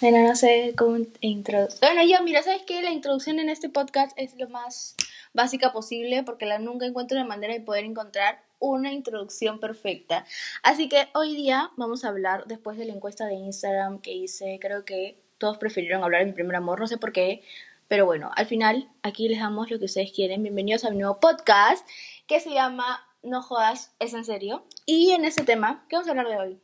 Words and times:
Bueno, 0.00 0.26
no 0.26 0.34
sé 0.34 0.74
cómo 0.76 0.98
introducir. 1.20 1.78
Bueno, 1.80 2.02
ya, 2.02 2.20
mira, 2.20 2.42
¿sabes 2.42 2.62
qué? 2.62 2.82
La 2.82 2.90
introducción 2.90 3.38
en 3.38 3.48
este 3.48 3.68
podcast 3.68 4.12
es 4.18 4.36
lo 4.36 4.48
más 4.48 4.96
básica 5.32 5.72
posible 5.72 6.24
porque 6.24 6.46
la 6.46 6.58
nunca 6.58 6.84
encuentro 6.84 7.16
una 7.16 7.26
manera 7.26 7.54
de 7.54 7.60
poder 7.60 7.84
encontrar 7.84 8.42
una 8.58 8.92
introducción 8.92 9.60
perfecta. 9.60 10.26
Así 10.62 10.88
que 10.88 11.08
hoy 11.14 11.36
día 11.36 11.70
vamos 11.76 12.04
a 12.04 12.08
hablar, 12.08 12.44
después 12.46 12.76
de 12.76 12.86
la 12.86 12.92
encuesta 12.92 13.26
de 13.26 13.34
Instagram 13.34 14.00
que 14.00 14.12
hice, 14.12 14.58
creo 14.60 14.84
que 14.84 15.16
todos 15.38 15.58
prefirieron 15.58 16.02
hablar 16.02 16.20
de 16.20 16.26
mi 16.26 16.32
primer 16.32 16.56
amor, 16.56 16.80
no 16.80 16.86
sé 16.86 16.98
por 16.98 17.12
qué, 17.12 17.42
pero 17.86 18.04
bueno, 18.04 18.30
al 18.34 18.46
final 18.46 18.88
aquí 19.02 19.28
les 19.28 19.38
damos 19.38 19.70
lo 19.70 19.78
que 19.78 19.84
ustedes 19.84 20.12
quieren. 20.12 20.42
Bienvenidos 20.42 20.84
a 20.84 20.90
mi 20.90 20.96
nuevo 20.96 21.20
podcast 21.20 21.86
que 22.26 22.40
se 22.40 22.50
llama 22.50 23.06
No 23.22 23.42
jodas, 23.42 23.94
es 24.00 24.12
en 24.12 24.24
serio. 24.24 24.64
Y 24.86 25.12
en 25.12 25.24
este 25.24 25.44
tema, 25.44 25.84
¿qué 25.88 25.96
vamos 25.96 26.08
a 26.08 26.10
hablar 26.10 26.28
de 26.28 26.36
hoy? 26.36 26.60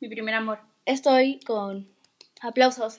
Mi 0.00 0.08
primer 0.08 0.34
amor. 0.34 0.60
Estoy 0.84 1.38
con 1.40 1.92
aplausos. 2.44 2.98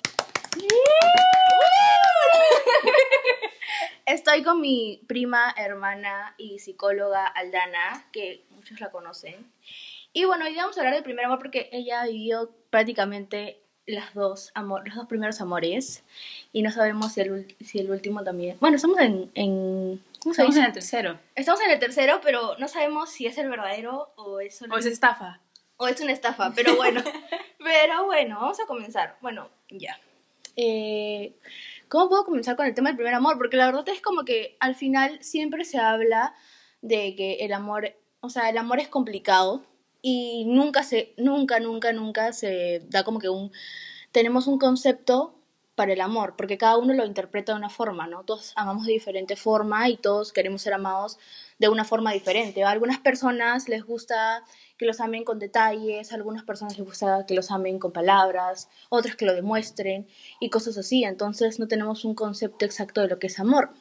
Estoy 4.06 4.44
con 4.44 4.62
mi 4.62 5.02
prima, 5.08 5.54
hermana 5.58 6.36
y 6.38 6.60
psicóloga 6.60 7.26
Aldana, 7.26 8.06
que 8.12 8.46
muchos 8.52 8.80
la 8.80 8.92
conocen. 8.92 9.52
Y 10.12 10.26
bueno, 10.26 10.46
hoy 10.46 10.56
vamos 10.56 10.78
a 10.78 10.82
hablar 10.82 10.94
del 10.94 11.04
primer 11.04 11.26
amor 11.26 11.40
porque 11.40 11.70
ella 11.72 12.06
vivió 12.06 12.52
prácticamente 12.70 13.60
las 13.86 14.14
dos 14.14 14.52
amor, 14.54 14.88
los 14.88 14.96
dos 14.96 15.08
primeros 15.08 15.42
amores 15.42 16.04
y 16.54 16.62
no 16.62 16.72
sabemos 16.72 17.14
si 17.14 17.22
el, 17.22 17.56
si 17.62 17.80
el 17.80 17.90
último 17.90 18.24
también. 18.24 18.58
Bueno, 18.60 18.76
estamos 18.76 19.00
en, 19.00 19.32
en 19.36 20.02
Estamos 20.26 20.56
en 20.56 20.64
el 20.64 20.74
tercero. 20.74 21.20
Estamos 21.36 21.62
en 21.62 21.72
el 21.72 21.80
tercero, 21.80 22.22
pero 22.24 22.56
no 22.58 22.68
sabemos 22.68 23.10
si 23.10 23.26
es 23.26 23.38
el 23.38 23.50
verdadero 23.50 24.14
o 24.16 24.40
es 24.40 24.62
O 24.62 24.78
es 24.78 24.86
estafa. 24.86 25.40
O 25.78 25.88
es 25.88 26.00
una 26.02 26.12
estafa, 26.12 26.52
pero 26.56 26.76
bueno. 26.76 27.02
pero 27.60 28.06
bueno, 28.06 28.38
vamos 28.40 28.60
a 28.60 28.66
comenzar. 28.66 29.18
Bueno, 29.22 29.50
ya. 29.70 30.00
Eh, 30.56 31.36
¿Cómo 31.90 32.10
puedo 32.10 32.26
comenzar 32.26 32.56
con 32.56 32.66
el 32.66 32.74
tema 32.74 32.90
del 32.90 32.98
primer 32.98 33.14
amor? 33.14 33.38
Porque 33.38 33.58
la 33.58 33.66
verdad 33.66 33.88
es 33.90 34.02
como 34.02 34.24
que 34.24 34.58
al 34.60 34.76
final 34.76 35.24
siempre 35.24 35.66
se 35.66 35.80
habla 35.80 36.36
de 36.82 37.16
que 37.16 37.36
el 37.42 37.54
amor, 37.54 37.96
o 38.20 38.30
sea, 38.30 38.50
el 38.50 38.58
amor 38.58 38.80
es 38.80 38.88
complicado 38.88 39.64
y 40.02 40.46
nunca 40.46 40.84
se, 40.84 41.14
nunca, 41.18 41.60
nunca, 41.60 41.94
nunca 41.94 42.34
se 42.34 42.82
da 42.90 43.04
como 43.04 43.20
que 43.20 43.30
un, 43.30 43.52
tenemos 44.12 44.48
un 44.48 44.60
concepto 44.60 45.36
para 45.76 45.94
el 45.94 46.02
amor, 46.02 46.36
porque 46.38 46.58
cada 46.58 46.78
uno 46.78 46.94
lo 46.94 47.06
interpreta 47.06 47.54
de 47.54 47.58
una 47.58 47.70
forma, 47.70 48.06
¿no? 48.06 48.24
Todos 48.24 48.54
amamos 48.56 48.86
de 48.86 48.94
diferente 48.94 49.36
forma 49.36 49.90
y 49.90 49.98
todos 49.98 50.32
queremos 50.32 50.62
ser 50.62 50.74
amados 50.74 51.18
de 51.60 51.70
una 51.70 51.86
forma 51.86 52.12
diferente. 52.12 52.64
A 52.64 52.70
algunas 52.70 53.00
personas 53.00 53.70
les 53.70 53.84
gusta 53.84 54.44
que 54.78 54.86
los 54.86 55.00
amen 55.00 55.24
con 55.24 55.40
detalles, 55.40 56.12
a 56.12 56.16
algunas 56.16 56.44
personas 56.44 56.78
les 56.78 56.86
gusta 56.86 57.26
que 57.28 57.34
los 57.34 57.52
amen 57.52 57.80
con 57.80 57.92
palabras, 57.92 58.70
otras 58.90 59.16
que 59.16 59.26
lo 59.26 59.34
demuestren 59.34 60.08
y 60.40 60.50
cosas 60.50 60.78
así. 60.78 61.04
Entonces 61.04 61.60
no 61.60 61.68
tenemos 61.68 62.06
un 62.06 62.16
concepto 62.16 62.66
exacto 62.66 63.02
de 63.02 63.08
lo 63.08 63.20
que 63.20 63.28
es 63.28 63.40
amor. 63.40 63.72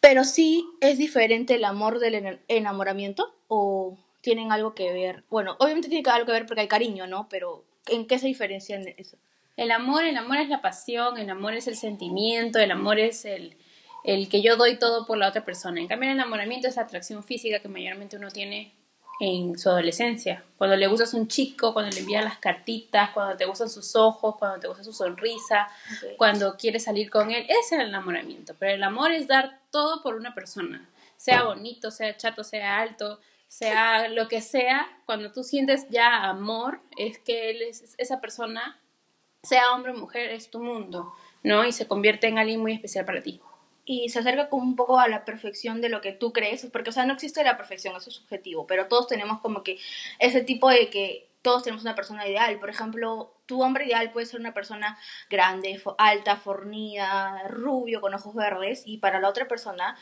Pero 0.00 0.24
sí 0.24 0.66
es 0.80 0.98
diferente 0.98 1.54
el 1.54 1.64
amor 1.64 1.98
del 1.98 2.40
enamoramiento 2.48 3.34
o 3.48 3.96
tienen 4.20 4.52
algo 4.52 4.74
que 4.74 4.92
ver. 4.92 5.24
Bueno, 5.30 5.56
obviamente 5.58 5.88
tiene 5.88 6.08
algo 6.10 6.26
que 6.26 6.32
ver 6.32 6.46
porque 6.46 6.62
hay 6.62 6.68
cariño, 6.68 7.06
¿no? 7.06 7.28
Pero 7.28 7.64
¿en 7.86 8.06
qué 8.06 8.18
se 8.18 8.26
diferencian 8.26 8.86
eso? 8.96 9.16
El 9.56 9.70
amor, 9.70 10.04
el 10.04 10.16
amor 10.16 10.38
es 10.38 10.48
la 10.48 10.60
pasión, 10.60 11.16
el 11.18 11.30
amor 11.30 11.54
es 11.54 11.68
el 11.68 11.76
sentimiento, 11.76 12.58
el 12.58 12.70
amor 12.70 12.98
es 12.98 13.24
el, 13.24 13.56
el 14.04 14.28
que 14.28 14.42
yo 14.42 14.56
doy 14.56 14.78
todo 14.78 15.06
por 15.06 15.18
la 15.18 15.28
otra 15.28 15.44
persona. 15.44 15.80
En 15.80 15.88
cambio, 15.88 16.10
el 16.10 16.16
enamoramiento 16.16 16.68
es 16.68 16.76
la 16.76 16.82
atracción 16.82 17.24
física 17.24 17.60
que 17.60 17.68
mayormente 17.68 18.16
uno 18.16 18.30
tiene 18.30 18.74
en 19.20 19.58
su 19.58 19.68
adolescencia. 19.68 20.44
Cuando 20.58 20.76
le 20.76 20.86
gustas 20.86 21.14
un 21.14 21.28
chico, 21.28 21.72
cuando 21.72 21.90
le 21.90 22.00
envías 22.00 22.24
las 22.24 22.38
cartitas, 22.38 23.10
cuando 23.10 23.36
te 23.36 23.44
gustan 23.44 23.70
sus 23.70 23.96
ojos, 23.96 24.36
cuando 24.38 24.60
te 24.60 24.68
gusta 24.68 24.84
su 24.84 24.92
sonrisa, 24.92 25.68
cuando 26.16 26.56
quieres 26.56 26.84
salir 26.84 27.10
con 27.10 27.30
él, 27.30 27.44
ese 27.44 27.76
es 27.76 27.80
el 27.80 27.88
enamoramiento. 27.88 28.54
Pero 28.58 28.74
el 28.74 28.82
amor 28.82 29.12
es 29.12 29.26
dar 29.26 29.60
todo 29.70 30.02
por 30.02 30.16
una 30.16 30.34
persona, 30.34 30.88
sea 31.16 31.44
bonito, 31.44 31.90
sea 31.90 32.16
chato, 32.16 32.44
sea 32.44 32.80
alto, 32.80 33.20
sea 33.48 34.08
lo 34.08 34.26
que 34.28 34.40
sea, 34.40 34.88
cuando 35.06 35.30
tú 35.30 35.44
sientes 35.44 35.86
ya 35.88 36.24
amor, 36.24 36.80
es 36.98 37.18
que 37.18 37.50
él 37.50 37.62
es, 37.62 37.94
esa 37.98 38.20
persona, 38.20 38.80
sea 39.42 39.72
hombre 39.72 39.92
o 39.92 39.96
mujer, 39.96 40.30
es 40.30 40.50
tu 40.50 40.60
mundo, 40.60 41.12
¿no? 41.44 41.64
Y 41.64 41.70
se 41.70 41.86
convierte 41.86 42.26
en 42.26 42.38
alguien 42.38 42.60
muy 42.60 42.72
especial 42.72 43.04
para 43.04 43.22
ti. 43.22 43.40
Y 43.84 44.08
se 44.08 44.20
acerca 44.20 44.48
como 44.48 44.62
un 44.62 44.76
poco 44.76 44.98
a 44.98 45.08
la 45.08 45.24
perfección 45.24 45.80
de 45.80 45.90
lo 45.90 46.00
que 46.00 46.12
tú 46.12 46.32
crees, 46.32 46.66
porque, 46.72 46.90
o 46.90 46.92
sea, 46.92 47.04
no 47.04 47.12
existe 47.12 47.44
la 47.44 47.56
perfección, 47.56 47.94
eso 47.96 48.10
es 48.10 48.16
subjetivo, 48.16 48.66
pero 48.66 48.88
todos 48.88 49.06
tenemos 49.08 49.40
como 49.40 49.62
que 49.62 49.78
ese 50.18 50.42
tipo 50.42 50.70
de 50.70 50.88
que 50.88 51.28
todos 51.44 51.62
tenemos 51.62 51.82
una 51.82 51.94
persona 51.94 52.26
ideal. 52.26 52.58
Por 52.58 52.70
ejemplo, 52.70 53.34
tu 53.44 53.62
hombre 53.62 53.84
ideal 53.84 54.10
puede 54.12 54.24
ser 54.24 54.40
una 54.40 54.54
persona 54.54 54.98
grande, 55.28 55.80
alta, 55.98 56.36
fornida, 56.36 57.46
rubio, 57.48 58.00
con 58.00 58.14
ojos 58.14 58.34
verdes, 58.34 58.82
y 58.86 58.96
para 58.98 59.20
la 59.20 59.28
otra 59.28 59.46
persona 59.46 59.96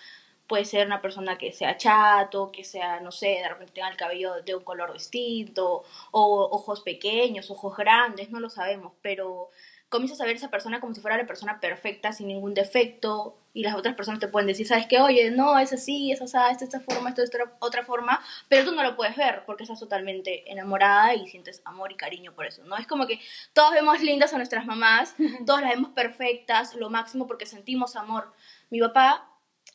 puede 0.47 0.65
ser 0.65 0.87
una 0.87 1.01
persona 1.03 1.39
que 1.39 1.53
sea 1.53 1.77
chato, 1.77 2.53
que 2.53 2.63
sea, 2.63 3.01
no 3.01 3.11
sé, 3.11 3.27
de 3.43 3.49
repente 3.49 3.73
tenga 3.73 3.89
el 3.89 3.97
cabello 3.97 4.43
de 4.43 4.55
un 4.55 4.63
color 4.63 4.93
distinto, 4.93 5.83
o 6.13 6.49
ojos 6.53 6.83
pequeños, 6.83 7.51
ojos 7.51 7.77
grandes, 7.77 8.31
no 8.31 8.39
lo 8.39 8.49
sabemos, 8.49 8.93
pero 9.03 9.51
comienzas 9.93 10.21
a 10.21 10.25
ver 10.25 10.35
a 10.35 10.39
esa 10.39 10.51
persona 10.51 10.81
como 10.81 10.95
si 10.95 11.01
fuera 11.01 11.17
la 11.17 11.27
persona 11.27 11.61
perfecta, 11.61 12.13
sin 12.13 12.27
ningún 12.27 12.55
defecto, 12.55 13.39
y 13.55 13.63
las 13.63 13.77
otras 13.77 13.95
personas 13.95 14.19
te 14.19 14.29
pueden 14.29 14.47
decir, 14.47 14.67
¿sabes 14.67 14.87
qué? 14.87 15.01
Oye, 15.01 15.31
no, 15.31 15.59
es 15.59 15.73
así, 15.73 16.11
es 16.11 16.23
así, 16.23 16.37
es 16.51 16.63
esta 16.63 16.81
forma, 16.81 17.11
esto 17.11 17.23
es 17.23 17.31
de 17.31 17.39
otra 17.59 17.85
forma, 17.85 18.21
pero 18.49 18.65
tú 18.65 18.73
no 18.73 18.83
lo 18.83 18.97
puedes 18.97 19.15
ver 19.15 19.45
porque 19.45 19.65
estás 19.65 19.79
totalmente 19.79 20.51
enamorada 20.51 21.15
y 21.15 21.29
sientes 21.29 21.61
amor 21.67 21.93
y 21.93 21.97
cariño 21.97 22.33
por 22.33 22.47
eso, 22.47 22.65
¿no? 22.65 22.77
Es 22.79 22.87
como 22.87 23.07
que 23.07 23.21
todos 23.53 23.73
vemos 23.73 24.01
lindas 24.01 24.33
a 24.33 24.39
nuestras 24.39 24.65
mamás, 24.65 25.15
todos 25.47 25.61
las 25.61 25.71
vemos 25.71 25.91
perfectas, 25.91 26.75
lo 26.75 26.89
máximo 26.89 27.27
porque 27.27 27.45
sentimos 27.45 27.95
amor. 27.95 28.33
Mi 28.71 28.81
papá 28.81 29.29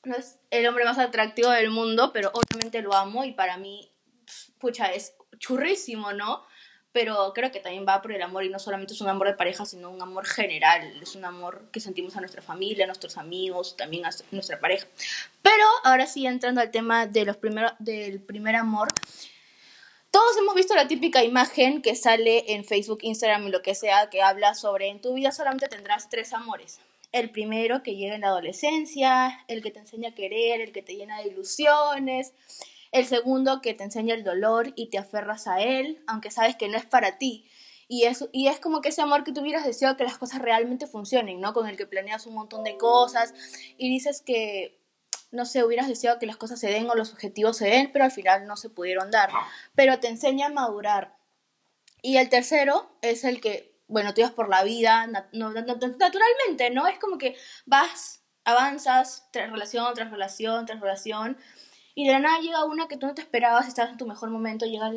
no 0.04 0.16
es 0.16 0.40
el 0.50 0.66
hombre 0.68 0.84
más 0.84 0.98
atractivo 0.98 1.52
del 1.52 1.70
mundo, 1.70 2.12
pero 2.12 2.32
obviamente 2.34 2.82
lo 2.82 2.96
amo 2.96 3.26
y 3.26 3.34
para 3.34 3.58
mí, 3.58 3.92
pucha, 4.58 4.88
es 4.88 5.16
churrísimo, 5.38 6.14
¿no? 6.14 6.44
Pero 6.92 7.31
creo 7.34 7.52
que 7.52 7.59
también 7.59 7.86
va 7.88 8.02
por 8.02 8.12
el 8.12 8.22
amor 8.22 8.44
y 8.44 8.50
no 8.50 8.59
solamente 8.59 8.94
es 8.94 9.02
un 9.02 9.09
amor 9.09 9.28
de 9.28 9.34
pareja, 9.34 9.66
sino 9.66 9.90
un 9.90 10.02
amor 10.02 10.25
general, 10.25 11.00
es 11.02 11.16
un 11.16 11.25
amor 11.25 11.70
que 11.72 11.80
sentimos 11.80 12.16
a 12.16 12.22
nuestra 12.22 12.42
familia, 12.42 12.86
a 12.86 12.88
nuestros 12.88 13.18
amigos, 13.18 13.75
también 13.78 14.06
a 14.06 14.09
nuestra 14.31 14.59
pareja. 14.59 14.88
Pero 15.42 15.64
ahora 15.84 16.08
sí, 16.08 16.25
entrando 16.25 16.62
al 16.62 16.72
tema 16.72 17.06
de 17.06 17.25
los 17.25 17.38
primeros, 17.38 17.74
del 17.80 18.20
primer 18.22 18.56
amor, 18.56 18.88
todos 20.12 20.38
hemos 20.38 20.56
visto 20.56 20.74
la 20.74 20.88
típica 20.88 21.24
imagen 21.24 21.81
que 21.81 21.96
sale 21.96 22.53
en 22.53 22.66
Facebook, 22.66 23.00
Instagram 23.02 23.48
y 23.48 23.52
lo 23.52 23.62
que 23.62 23.75
sea, 23.75 24.09
que 24.09 24.22
habla 24.22 24.56
sobre 24.56 24.88
en 24.88 25.02
tu 25.02 25.14
vida 25.14 25.31
solamente 25.31 25.68
tendrás 25.68 26.09
tres 26.09 26.34
amores 26.34 26.80
el 27.12 27.30
primero 27.30 27.84
que 27.84 27.96
llega 27.96 28.16
en 28.16 28.22
la 28.22 28.28
adolescencia, 28.28 29.44
el 29.48 29.62
que 29.62 29.72
te 29.72 29.80
enseña 29.80 30.09
a 30.09 30.16
querer, 30.16 30.62
el 30.62 30.72
que 30.72 30.81
te 30.81 30.96
llena 30.96 31.22
de 31.22 31.30
ilusiones, 31.30 32.34
el 32.92 33.06
segundo 33.06 33.62
que 33.62 33.74
te 33.74 33.84
enseña 33.84 34.16
el 34.16 34.24
dolor 34.24 34.74
y 34.75 34.90
te 34.90 34.98
aferras 34.98 35.48
a 35.48 35.62
él, 35.62 36.03
aunque 36.08 36.31
sabes 36.31 36.56
que 36.56 36.68
no 36.70 36.78
es 36.78 36.86
para 36.86 37.18
ti. 37.18 37.50
Y 37.88 38.03
es, 38.03 38.28
y 38.34 38.48
es 38.48 38.59
como 38.59 38.81
que 38.81 38.90
ese 38.90 39.02
amor 39.02 39.24
que 39.24 39.31
tú 39.31 39.42
hubieras 39.42 39.66
deseado 39.66 39.96
que 39.96 40.03
las 40.03 40.18
cosas 40.18 40.42
realmente 40.42 40.88
funcionen, 40.88 41.40
¿no? 41.40 41.53
Con 41.53 41.68
el 41.68 41.78
que 41.78 41.88
planeas 41.88 42.25
un 42.25 42.36
montón 42.36 42.64
de 42.64 42.78
cosas 42.78 43.34
y 43.78 43.90
dices 43.90 44.22
que, 44.22 44.81
no 45.31 45.46
sé, 45.46 45.64
hubieras 45.64 45.88
deseado 45.88 46.20
que 46.20 46.25
las 46.25 46.38
cosas 46.38 46.59
se 46.59 46.68
den 46.68 46.90
o 46.90 46.96
los 46.96 47.14
objetivos 47.14 47.58
se 47.58 47.68
den, 47.68 47.92
pero 47.94 48.06
al 48.06 48.12
final 48.12 48.46
no 48.46 48.58
se 48.58 48.70
pudieron 48.70 49.09
dar. 49.09 49.30
Pero 49.75 50.00
te 50.00 50.09
enseña 50.09 50.48
a 50.48 50.50
madurar. 50.50 51.16
Y 52.02 52.18
el 52.18 52.30
tercero 52.30 52.92
es 53.02 53.24
el 53.24 53.40
que 53.40 53.78
bueno, 53.88 54.14
tú 54.14 54.22
ibas 54.22 54.34
por 54.34 54.50
la 54.50 54.64
vida 54.64 55.08
naturalmente, 55.08 56.69
¿no? 56.72 56.88
Es 56.88 57.00
como 57.00 57.18
que 57.18 57.36
vas, 57.66 58.24
avanzas 58.44 59.28
tras 59.31 59.50
relación, 59.50 59.94
tras 59.94 60.12
relación, 60.12 60.66
tras 60.66 60.81
relación, 60.81 61.38
y 61.97 62.06
de 62.06 62.12
la 62.12 62.19
nada 62.19 62.40
llega 62.41 62.63
una 62.63 62.88
que 62.88 62.96
tú 62.96 63.08
no 63.08 63.16
te 63.16 63.24
esperabas, 63.24 63.68
estás 63.68 63.90
en 63.90 63.97
tu 63.97 64.06
mejor 64.06 64.30
momento, 64.30 64.68
llega 64.68 64.91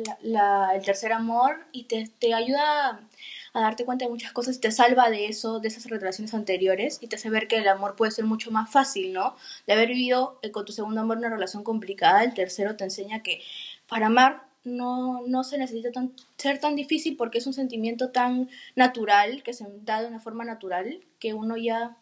el 0.71 0.85
tercer 0.85 1.13
amor 1.13 1.65
y 1.71 1.85
te, 1.85 2.07
te 2.19 2.35
ayuda 2.35 3.07
a, 3.55 3.59
darte 3.59 3.85
cuenta 3.85 4.05
de 4.05 4.11
muchas 4.11 4.31
cosas 4.33 4.57
y 4.57 4.59
te 4.59 4.71
salva 4.71 5.09
de 5.09 5.25
eso, 5.25 5.59
de 5.59 5.69
esas 5.69 5.85
relaciones 5.85 6.35
anteriores 6.35 6.99
y 7.01 7.07
te 7.07 7.15
hace 7.15 7.31
ver 7.31 7.47
que 7.47 7.55
el 7.57 7.67
amor 7.67 7.95
puede 7.95 8.11
ser 8.11 8.25
mucho 8.25 8.51
más 8.51 8.69
fácil, 8.69 9.13
¿no? 9.13 9.35
De 9.65 9.73
haber 9.73 9.87
vivido 9.87 10.37
eh, 10.43 10.51
con 10.51 10.63
tu 10.63 10.73
segundo 10.73 11.01
amor 11.01 11.17
una 11.17 11.31
relación 11.31 11.63
complicada, 11.63 12.23
el 12.23 12.35
tercero 12.35 12.75
te 12.75 12.83
enseña 12.83 13.23
que 13.23 13.41
para 13.87 14.05
amar 14.05 14.43
no, 14.63 15.23
no 15.25 15.43
se 15.43 15.57
necesita 15.57 15.91
tan, 15.91 16.13
ser 16.37 16.59
tan 16.59 16.75
difícil 16.75 17.17
porque 17.17 17.39
es 17.39 17.47
un 17.47 17.53
sentimiento 17.53 18.11
tan 18.11 18.47
natural, 18.75 19.41
que 19.41 19.53
se 19.53 19.65
da 19.81 20.03
de 20.03 20.07
una 20.07 20.19
forma 20.19 20.45
natural, 20.45 21.03
que 21.17 21.33
uno 21.33 21.57
ya, 21.57 21.97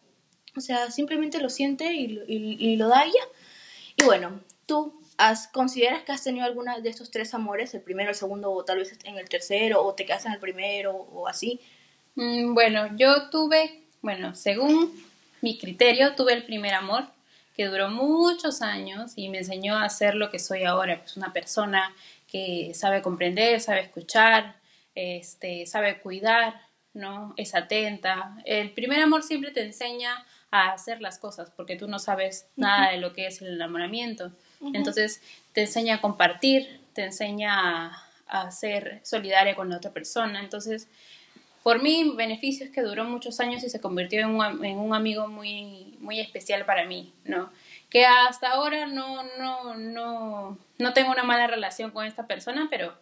o 0.58 0.60
sea, 0.60 0.92
simplemente 0.92 1.40
lo 1.40 1.50
siente 1.50 1.94
y, 1.94 2.22
y, 2.28 2.76
lo 2.76 2.90
da 2.90 3.06
ya. 3.06 4.04
Y 4.04 4.04
bueno, 4.04 4.42
tú 4.70 5.02
has, 5.18 5.48
consideras 5.48 6.04
que 6.04 6.14
has 6.14 6.24
tenido 6.24 6.46
alguna 6.46 6.80
de 6.80 6.90
estos 6.90 7.12
tres 7.12 7.34
amores, 7.34 7.74
el 7.74 7.82
primero, 7.82 8.12
el 8.12 8.16
segundo 8.16 8.52
o 8.52 8.64
tal 8.64 8.78
vez 8.78 8.98
en 9.04 9.18
el 9.18 9.28
tercero, 9.28 9.84
o 9.84 9.94
te 9.96 10.06
quedas 10.06 10.26
en 10.26 10.34
el 10.34 10.40
primero 10.40 10.94
o 10.94 11.28
así. 11.28 11.60
Mm, 12.16 12.54
bueno, 12.54 12.96
yo 12.96 13.30
tuve, 13.30 13.84
bueno, 14.02 14.36
según 14.36 14.94
mi 15.42 15.58
criterio, 15.58 16.16
tuve 16.16 16.34
el 16.34 16.46
primer 16.46 16.74
amor 16.74 17.06
que 17.56 17.66
duró 17.66 17.90
muchos 17.90 18.62
años 18.62 19.14
y 19.18 19.28
me 19.28 19.40
enseñó 19.40 19.78
a 19.78 19.90
ser 19.90 20.16
lo 20.16 20.30
que 20.30 20.40
soy 20.40 20.64
ahora, 20.64 21.00
pues 21.02 21.18
una 21.18 21.34
persona 21.34 21.94
que 22.28 22.72
sabe 22.74 23.02
comprender, 23.02 23.60
sabe 23.60 23.82
escuchar, 23.82 24.56
este, 24.96 25.66
sabe 25.66 26.00
cuidar, 26.00 26.62
¿no? 26.94 27.34
Es 27.36 27.56
atenta. 27.56 28.38
El 28.46 28.72
primer 28.72 29.02
amor 29.02 29.24
siempre 29.24 29.52
te 29.52 29.64
enseña 29.64 30.26
a 30.52 30.72
hacer 30.72 31.02
las 31.02 31.20
cosas 31.20 31.52
porque 31.52 31.76
tú 31.76 31.88
no 31.88 32.00
sabes 32.00 32.48
nada 32.56 32.92
de 32.92 32.98
lo 32.98 33.14
que 33.14 33.28
es 33.28 33.42
el 33.42 33.56
enamoramiento. 33.56 34.32
Entonces 34.62 35.22
te 35.54 35.62
enseña 35.62 35.96
a 35.96 36.02
compartir, 36.02 36.82
te 36.94 37.04
enseña 37.04 37.88
a, 37.88 38.08
a, 38.28 38.52
ser 38.52 39.00
solidaria 39.04 39.56
con 39.56 39.70
la 39.70 39.78
otra 39.78 39.92
persona. 39.92 40.42
Entonces, 40.42 40.88
por 41.64 41.82
mí, 41.82 42.14
beneficio 42.16 42.66
es 42.66 42.72
que 42.72 42.82
duró 42.82 43.04
muchos 43.04 43.40
años 43.40 43.64
y 43.64 43.70
se 43.70 43.82
convirtió 43.82 44.22
en 44.22 44.30
un, 44.30 44.66
en 44.66 44.78
un 44.78 44.94
amigo 44.94 45.28
muy, 45.28 45.98
muy 46.00 46.20
especial 46.20 46.66
para 46.66 46.86
mí, 46.86 47.14
¿no? 47.26 47.52
Que 47.90 48.06
hasta 48.06 48.50
ahora 48.50 48.86
no, 48.86 49.24
no, 49.38 49.76
no, 49.76 50.58
no 50.78 50.94
tengo 50.94 51.12
una 51.12 51.24
mala 51.24 51.48
relación 51.48 51.92
con 51.92 52.06
esta 52.06 52.28
persona, 52.28 52.68
pero 52.70 52.94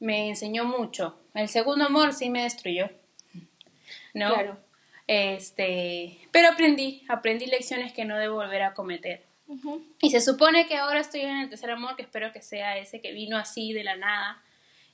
me 0.00 0.28
enseñó 0.28 0.64
mucho. 0.64 1.18
El 1.34 1.48
segundo 1.48 1.86
amor 1.86 2.12
sí 2.12 2.30
me 2.30 2.42
destruyó. 2.42 2.90
¿No? 4.12 4.32
Claro. 4.34 4.58
Este, 5.06 6.18
pero 6.30 6.48
aprendí, 6.48 7.04
aprendí 7.08 7.46
lecciones 7.46 7.92
que 7.92 8.04
no 8.04 8.18
debo 8.18 8.36
volver 8.36 8.62
a 8.62 8.74
cometer. 8.74 9.24
Y 10.00 10.10
se 10.10 10.20
supone 10.20 10.66
que 10.66 10.76
ahora 10.76 11.00
estoy 11.00 11.20
en 11.20 11.38
el 11.38 11.48
tercer 11.48 11.70
amor, 11.70 11.96
que 11.96 12.02
espero 12.02 12.32
que 12.32 12.42
sea 12.42 12.78
ese 12.78 13.00
que 13.00 13.12
vino 13.12 13.36
así 13.36 13.72
de 13.72 13.84
la 13.84 13.96
nada. 13.96 14.42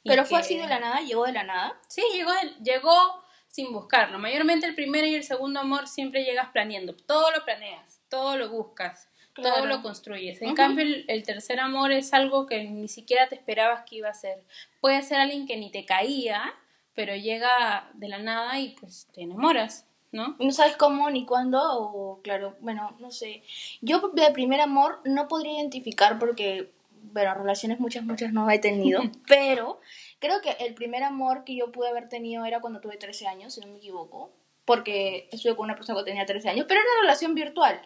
¿Pero 0.05 0.25
fue 0.25 0.41
así 0.41 0.57
de 0.57 0.67
la 0.67 0.81
nada? 0.81 1.01
¿Llegó 1.01 1.27
de 1.27 1.33
la 1.33 1.45
nada? 1.45 1.79
Sí, 1.89 2.03
llegó, 2.13 2.33
llegó 2.63 3.23
sin 3.49 3.73
buscarlo. 3.73 4.19
Mayormente 4.19 4.67
el 4.67 4.75
primero 4.75 5.07
y 5.07 5.15
el 5.15 5.25
segundo 5.25 5.61
amor 5.61 5.89
siempre 5.89 6.25
llegas 6.25 6.51
planeando. 6.51 6.95
Todo 6.95 7.31
lo 7.33 7.45
planeas, 7.45 8.01
todo 8.09 8.37
lo 8.37 8.49
buscas, 8.49 9.09
todo 9.35 9.67
lo 9.67 9.83
construyes. 9.83 10.41
En 10.43 10.55
cambio, 10.55 10.85
el, 11.07 11.23
tercer 11.25 11.61
amor 11.61 11.93
es 11.93 12.13
algo 12.13 12.47
que 12.47 12.65
ni 12.65 12.89
siquiera 12.89 13.29
te 13.29 13.35
esperabas 13.35 13.83
que 13.89 13.97
iba 13.97 14.09
a 14.09 14.15
ser. 14.15 14.43
Puede 14.81 15.03
ser 15.03 15.19
alguien 15.19 15.47
que 15.47 15.57
ni 15.57 15.71
te 15.71 15.85
caía, 15.85 16.55
pero 16.95 17.15
llega 17.15 17.91
de 17.95 18.09
la 18.09 18.19
nada 18.19 18.59
y 18.59 18.71
pues 18.81 19.09
te 19.13 19.23
enamoras. 19.23 19.87
¿No? 20.13 20.37
No 20.39 20.51
sabes 20.53 20.77
cómo 20.77 21.11
ni 21.11 21.25
cuándo, 21.25 21.61
o 21.63 22.21
claro, 22.23 22.57
bueno, 22.61 22.97
no 22.99 23.11
sé. 23.11 23.43
Yo 23.81 24.01
de 24.13 24.31
primer 24.33 24.61
amor 24.61 25.01
no 25.05 25.29
podría 25.29 25.55
identificar 25.55 26.19
porque, 26.19 26.73
bueno, 27.13 27.35
relaciones 27.35 27.81
muchas, 27.81 28.05
muchas 28.05 28.33
no 28.33 28.51
he 28.51 28.59
tenido, 28.59 29.03
pero 29.29 29.81
creo 30.19 30.41
que 30.41 30.51
el 30.65 30.75
primer 30.75 31.03
amor 31.03 31.45
que 31.45 31.57
yo 31.57 31.71
pude 31.73 31.89
haber 31.89 32.09
tenido 32.09 32.45
era 32.45 32.61
cuando 32.61 32.81
tuve 32.81 32.97
13 32.97 33.27
años, 33.29 33.55
si 33.55 33.61
no 33.61 33.69
me 33.69 33.79
equivoco, 33.79 34.33
porque 34.65 35.29
estuve 35.33 35.57
con 35.57 35.65
una 35.65 35.77
persona 35.77 35.99
que 36.01 36.07
tenía 36.07 36.27
13 36.27 36.51
años, 36.51 36.67
pero 36.69 36.81
era 36.81 36.91
una 36.93 37.03
relación 37.03 37.35
virtual. 37.35 37.81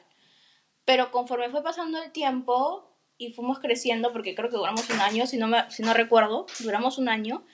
Pero 0.85 1.11
conforme 1.11 1.49
fue 1.49 1.63
pasando 1.63 2.03
el 2.03 2.13
tiempo 2.13 2.91
y 3.17 3.33
fuimos 3.33 3.59
creciendo, 3.59 4.13
porque 4.13 4.35
creo 4.35 4.51
que 4.51 4.57
duramos 4.57 4.89
un 4.91 5.01
año, 5.01 5.27
si 5.27 5.39
no, 5.39 5.47
me, 5.47 5.71
si 5.71 5.83
no 5.83 5.95
recuerdo, 5.95 6.47
duramos 6.61 6.99
un 6.99 7.09
año, 7.09 7.45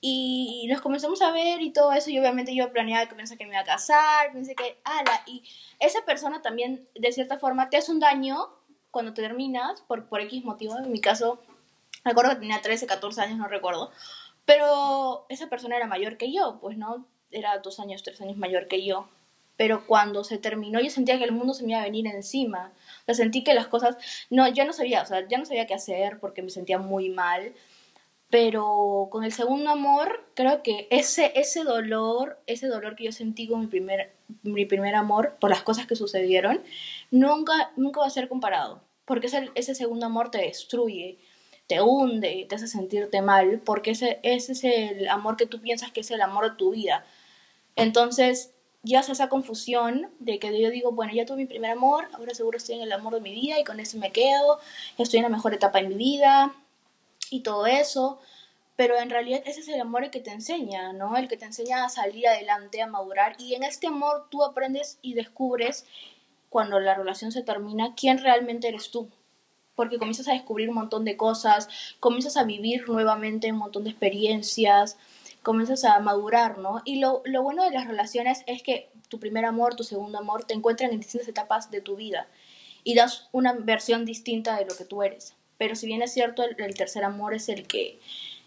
y 0.00 0.66
nos 0.70 0.80
comenzamos 0.80 1.22
a 1.22 1.32
ver 1.32 1.60
y 1.60 1.72
todo 1.72 1.92
eso, 1.92 2.10
y 2.10 2.18
obviamente 2.18 2.54
yo 2.54 2.72
planeaba 2.72 3.08
que 3.08 3.16
pensé 3.16 3.36
que 3.36 3.44
me 3.46 3.52
iba 3.52 3.60
a 3.60 3.64
casar, 3.64 4.32
pensé 4.32 4.54
que, 4.54 4.78
ala, 4.84 5.22
y 5.26 5.42
esa 5.80 6.04
persona 6.04 6.40
también, 6.40 6.88
de 6.94 7.12
cierta 7.12 7.38
forma, 7.38 7.68
te 7.68 7.76
hace 7.76 7.90
un 7.90 7.98
daño 7.98 8.48
cuando 8.90 9.12
te 9.12 9.22
terminas, 9.22 9.80
por, 9.82 10.08
por 10.08 10.20
X 10.20 10.44
motivo, 10.44 10.78
en 10.78 10.92
mi 10.92 11.00
caso, 11.00 11.40
recuerdo 12.04 12.30
que 12.30 12.40
tenía 12.40 12.60
13, 12.62 12.86
14 12.86 13.20
años, 13.22 13.38
no 13.38 13.48
recuerdo, 13.48 13.90
pero 14.44 15.26
esa 15.28 15.48
persona 15.48 15.76
era 15.76 15.86
mayor 15.86 16.16
que 16.16 16.32
yo, 16.32 16.58
pues 16.60 16.78
no, 16.78 17.06
era 17.30 17.58
dos 17.58 17.80
años, 17.80 18.02
tres 18.02 18.20
años 18.20 18.36
mayor 18.36 18.68
que 18.68 18.84
yo, 18.84 19.08
pero 19.56 19.86
cuando 19.86 20.22
se 20.22 20.38
terminó 20.38 20.80
yo 20.80 20.88
sentía 20.88 21.18
que 21.18 21.24
el 21.24 21.32
mundo 21.32 21.52
se 21.52 21.64
me 21.64 21.72
iba 21.72 21.80
a 21.80 21.84
venir 21.84 22.06
encima, 22.06 22.72
o 23.02 23.04
sea, 23.06 23.16
sentí 23.16 23.42
que 23.42 23.52
las 23.52 23.66
cosas, 23.66 23.96
no, 24.30 24.46
ya 24.48 24.64
no 24.64 24.72
sabía, 24.72 25.02
o 25.02 25.06
sea, 25.06 25.26
ya 25.26 25.36
no 25.36 25.44
sabía 25.44 25.66
qué 25.66 25.74
hacer 25.74 26.20
porque 26.20 26.42
me 26.42 26.50
sentía 26.50 26.78
muy 26.78 27.10
mal, 27.10 27.52
pero 28.30 29.08
con 29.10 29.24
el 29.24 29.32
segundo 29.32 29.70
amor 29.70 30.26
creo 30.34 30.62
que 30.62 30.86
ese, 30.90 31.32
ese 31.34 31.64
dolor, 31.64 32.38
ese 32.46 32.66
dolor 32.66 32.94
que 32.94 33.04
yo 33.04 33.12
sentí 33.12 33.48
con 33.48 33.60
mi 33.60 33.66
primer, 33.66 34.12
mi 34.42 34.66
primer 34.66 34.94
amor 34.94 35.36
por 35.40 35.50
las 35.50 35.62
cosas 35.62 35.86
que 35.86 35.96
sucedieron, 35.96 36.62
nunca, 37.10 37.72
nunca 37.76 38.00
va 38.00 38.06
a 38.06 38.10
ser 38.10 38.28
comparado, 38.28 38.82
porque 39.06 39.28
ese, 39.28 39.50
ese 39.54 39.74
segundo 39.74 40.06
amor 40.06 40.30
te 40.30 40.38
destruye, 40.38 41.18
te 41.66 41.80
hunde, 41.80 42.46
te 42.48 42.54
hace 42.54 42.66
sentirte 42.66 43.22
mal, 43.22 43.60
porque 43.64 43.92
ese, 43.92 44.20
ese 44.22 44.52
es 44.52 44.64
el 44.64 45.08
amor 45.08 45.36
que 45.36 45.46
tú 45.46 45.60
piensas 45.60 45.92
que 45.92 46.00
es 46.00 46.10
el 46.10 46.20
amor 46.20 46.50
de 46.50 46.56
tu 46.56 46.70
vida. 46.70 47.04
Entonces, 47.76 48.54
ya 48.82 49.00
hace 49.00 49.12
esa 49.12 49.28
confusión 49.28 50.10
de 50.18 50.38
que 50.38 50.60
yo 50.60 50.70
digo, 50.70 50.92
bueno, 50.92 51.12
ya 51.14 51.26
tuve 51.26 51.38
mi 51.38 51.46
primer 51.46 51.70
amor, 51.70 52.08
ahora 52.12 52.34
seguro 52.34 52.58
estoy 52.58 52.76
en 52.76 52.82
el 52.82 52.92
amor 52.92 53.14
de 53.14 53.20
mi 53.20 53.32
vida 53.32 53.58
y 53.58 53.64
con 53.64 53.80
ese 53.80 53.98
me 53.98 54.12
quedo, 54.12 54.58
estoy 54.98 55.18
en 55.18 55.24
la 55.24 55.28
mejor 55.30 55.54
etapa 55.54 55.80
de 55.80 55.88
mi 55.88 55.94
vida, 55.94 56.54
y 57.30 57.40
todo 57.40 57.66
eso, 57.66 58.20
pero 58.76 58.98
en 58.98 59.10
realidad 59.10 59.42
ese 59.44 59.60
es 59.60 59.68
el 59.68 59.80
amor 59.80 60.04
el 60.04 60.10
que 60.10 60.20
te 60.20 60.30
enseña, 60.30 60.92
¿no? 60.92 61.16
El 61.16 61.28
que 61.28 61.36
te 61.36 61.44
enseña 61.44 61.84
a 61.84 61.88
salir 61.88 62.28
adelante, 62.28 62.80
a 62.80 62.86
madurar, 62.86 63.34
y 63.38 63.54
en 63.54 63.64
este 63.64 63.88
amor 63.88 64.26
tú 64.30 64.44
aprendes 64.44 64.98
y 65.02 65.14
descubres, 65.14 65.84
cuando 66.48 66.80
la 66.80 66.94
relación 66.94 67.32
se 67.32 67.42
termina, 67.42 67.94
quién 67.94 68.18
realmente 68.18 68.68
eres 68.68 68.90
tú. 68.90 69.08
Porque 69.74 69.98
comienzas 69.98 70.28
a 70.28 70.32
descubrir 70.32 70.68
un 70.68 70.76
montón 70.76 71.04
de 71.04 71.16
cosas, 71.16 71.68
comienzas 72.00 72.36
a 72.36 72.44
vivir 72.44 72.88
nuevamente 72.88 73.52
un 73.52 73.58
montón 73.58 73.84
de 73.84 73.90
experiencias, 73.90 74.96
comienzas 75.42 75.84
a 75.84 75.98
madurar, 76.00 76.58
¿no? 76.58 76.82
Y 76.84 77.00
lo, 77.00 77.22
lo 77.24 77.42
bueno 77.42 77.64
de 77.64 77.70
las 77.70 77.86
relaciones 77.86 78.42
es 78.46 78.62
que 78.62 78.90
tu 79.08 79.18
primer 79.20 79.44
amor, 79.44 79.76
tu 79.76 79.84
segundo 79.84 80.18
amor, 80.18 80.44
te 80.44 80.54
encuentran 80.54 80.92
en 80.92 81.00
distintas 81.00 81.28
etapas 81.28 81.70
de 81.70 81.80
tu 81.80 81.96
vida 81.96 82.26
y 82.84 82.94
das 82.94 83.28
una 83.32 83.52
versión 83.52 84.04
distinta 84.04 84.56
de 84.56 84.64
lo 84.64 84.76
que 84.76 84.84
tú 84.84 85.02
eres. 85.02 85.34
Pero 85.58 85.74
si 85.74 85.86
bien 85.86 86.02
es 86.02 86.12
cierto, 86.12 86.44
el, 86.44 86.74
tercer 86.74 87.04
amor 87.04 87.34
es 87.34 87.48
el 87.48 87.66
que, 87.66 88.00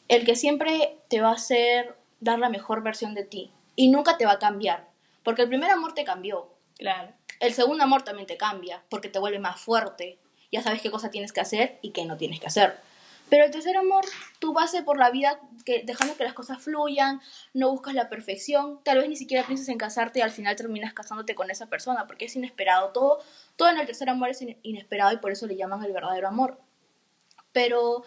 el 0.07 0.25
que 0.25 0.35
siempre 0.35 0.97
te 1.09 1.21
va 1.21 1.29
a 1.29 1.33
hacer 1.33 1.95
dar 2.21 2.39
la 2.39 2.49
mejor 2.49 2.81
versión 2.81 3.13
de 3.13 3.25
ti 3.25 3.51
y 3.75 3.89
nunca 3.89 4.17
te 4.17 4.25
va 4.25 4.33
a 4.33 4.39
cambiar. 4.39 4.87
Porque 5.23 5.43
el 5.43 5.49
primer 5.49 5.69
amor 5.69 5.93
te 5.93 6.05
cambió. 6.05 6.49
Claro. 6.77 7.11
El 7.39 7.53
segundo 7.53 7.83
amor 7.83 8.03
también 8.03 8.27
te 8.27 8.37
cambia 8.37 8.81
porque 8.89 9.09
te 9.09 9.19
vuelve 9.19 9.39
más 9.39 9.59
fuerte. 9.59 10.17
Ya 10.51 10.63
sabes 10.63 10.81
qué 10.81 10.89
cosa 10.89 11.11
tienes 11.11 11.33
que 11.33 11.41
hacer 11.41 11.79
y 11.81 11.91
qué 11.91 12.05
no 12.05 12.17
tienes 12.17 12.39
que 12.39 12.47
hacer. 12.47 12.79
Pero 13.29 13.45
el 13.45 13.51
tercer 13.51 13.77
amor, 13.77 14.03
tú 14.39 14.51
vas 14.51 14.75
por 14.83 14.97
la 14.97 15.09
vida 15.09 15.39
que, 15.63 15.83
dejando 15.85 16.17
que 16.17 16.25
las 16.25 16.33
cosas 16.33 16.61
fluyan, 16.61 17.21
no 17.53 17.71
buscas 17.71 17.93
la 17.93 18.09
perfección, 18.09 18.81
tal 18.83 18.97
vez 18.97 19.07
ni 19.07 19.15
siquiera 19.15 19.47
piensas 19.47 19.69
en 19.69 19.77
casarte 19.77 20.19
y 20.19 20.21
al 20.21 20.31
final 20.31 20.57
terminas 20.57 20.93
casándote 20.93 21.33
con 21.33 21.49
esa 21.49 21.67
persona 21.67 22.07
porque 22.07 22.25
es 22.25 22.35
inesperado. 22.35 22.89
Todo, 22.89 23.19
todo 23.55 23.69
en 23.69 23.79
el 23.79 23.85
tercer 23.85 24.09
amor 24.09 24.29
es 24.29 24.43
inesperado 24.63 25.13
y 25.13 25.17
por 25.17 25.31
eso 25.31 25.47
le 25.47 25.55
llaman 25.55 25.81
el 25.83 25.93
verdadero 25.93 26.27
amor 26.27 26.59
pero 27.53 28.03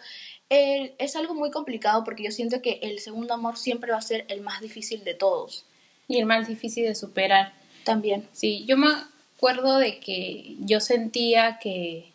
es 0.49 1.15
algo 1.15 1.33
muy 1.33 1.51
complicado 1.51 2.03
porque 2.03 2.23
yo 2.23 2.31
siento 2.31 2.61
que 2.61 2.79
el 2.83 2.99
segundo 2.99 3.33
amor 3.33 3.57
siempre 3.57 3.91
va 3.91 3.97
a 3.97 4.01
ser 4.01 4.25
el 4.29 4.41
más 4.41 4.61
difícil 4.61 5.03
de 5.03 5.13
todos. 5.13 5.65
Y 6.07 6.19
el 6.19 6.25
más 6.25 6.47
difícil 6.47 6.85
de 6.85 6.95
superar. 6.95 7.53
También. 7.83 8.27
Sí, 8.31 8.65
yo 8.65 8.77
me 8.77 8.87
acuerdo 9.35 9.77
de 9.77 9.99
que 9.99 10.55
yo 10.59 10.79
sentía 10.79 11.59
que, 11.59 12.11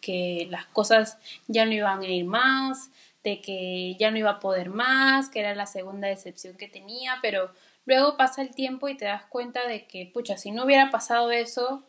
que 0.00 0.46
las 0.50 0.66
cosas 0.66 1.18
ya 1.48 1.64
no 1.64 1.72
iban 1.72 2.00
a 2.02 2.06
ir 2.06 2.24
más, 2.24 2.90
de 3.22 3.40
que 3.40 3.96
ya 3.98 4.10
no 4.10 4.18
iba 4.18 4.30
a 4.30 4.40
poder 4.40 4.70
más, 4.70 5.28
que 5.28 5.40
era 5.40 5.54
la 5.54 5.66
segunda 5.66 6.08
decepción 6.08 6.56
que 6.56 6.68
tenía, 6.68 7.18
pero 7.22 7.52
luego 7.84 8.16
pasa 8.16 8.42
el 8.42 8.54
tiempo 8.54 8.88
y 8.88 8.96
te 8.96 9.04
das 9.04 9.24
cuenta 9.26 9.66
de 9.66 9.86
que, 9.86 10.10
pucha, 10.12 10.36
si 10.36 10.50
no 10.50 10.64
hubiera 10.64 10.90
pasado 10.90 11.30
eso, 11.30 11.84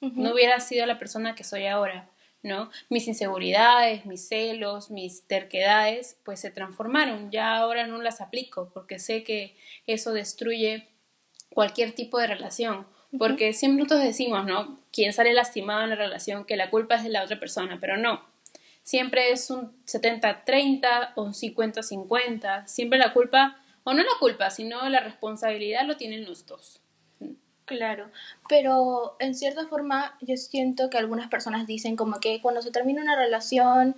no 0.00 0.32
hubiera 0.32 0.60
sido 0.60 0.86
la 0.86 0.98
persona 0.98 1.34
que 1.34 1.44
soy 1.44 1.66
ahora. 1.66 2.08
¿No? 2.42 2.70
Mis 2.88 3.08
inseguridades, 3.08 4.06
mis 4.06 4.28
celos, 4.28 4.90
mis 4.90 5.26
terquedades, 5.26 6.18
pues 6.24 6.40
se 6.40 6.50
transformaron. 6.50 7.30
Ya 7.30 7.56
ahora 7.56 7.86
no 7.86 8.00
las 8.00 8.20
aplico 8.20 8.70
porque 8.72 8.98
sé 8.98 9.24
que 9.24 9.56
eso 9.86 10.12
destruye 10.12 10.88
cualquier 11.50 11.92
tipo 11.92 12.18
de 12.18 12.26
relación. 12.26 12.86
Porque 13.16 13.52
siempre 13.52 13.84
nosotros 13.84 14.04
decimos, 14.04 14.44
¿no? 14.44 14.80
Quien 14.92 15.12
sale 15.12 15.32
lastimado 15.32 15.82
en 15.82 15.90
la 15.90 15.96
relación, 15.96 16.44
que 16.44 16.56
la 16.56 16.70
culpa 16.70 16.96
es 16.96 17.04
de 17.04 17.08
la 17.08 17.24
otra 17.24 17.40
persona, 17.40 17.78
pero 17.80 17.96
no. 17.96 18.22
Siempre 18.82 19.30
es 19.30 19.50
un 19.50 19.72
70-30 19.86 21.12
o 21.14 21.22
un 21.22 21.32
50-50. 21.32 22.66
Siempre 22.66 22.98
la 22.98 23.12
culpa, 23.12 23.62
o 23.84 23.94
no 23.94 24.02
la 24.02 24.18
culpa, 24.20 24.50
sino 24.50 24.86
la 24.88 25.00
responsabilidad 25.00 25.86
lo 25.86 25.96
tienen 25.96 26.24
los 26.24 26.46
dos. 26.46 26.80
Claro, 27.68 28.10
pero 28.48 29.14
en 29.20 29.34
cierta 29.34 29.66
forma 29.66 30.16
yo 30.22 30.38
siento 30.38 30.88
que 30.88 30.96
algunas 30.96 31.28
personas 31.28 31.66
dicen 31.66 31.96
como 31.96 32.18
que 32.18 32.40
cuando 32.40 32.62
se 32.62 32.70
termina 32.70 33.02
una 33.02 33.14
relación 33.14 33.94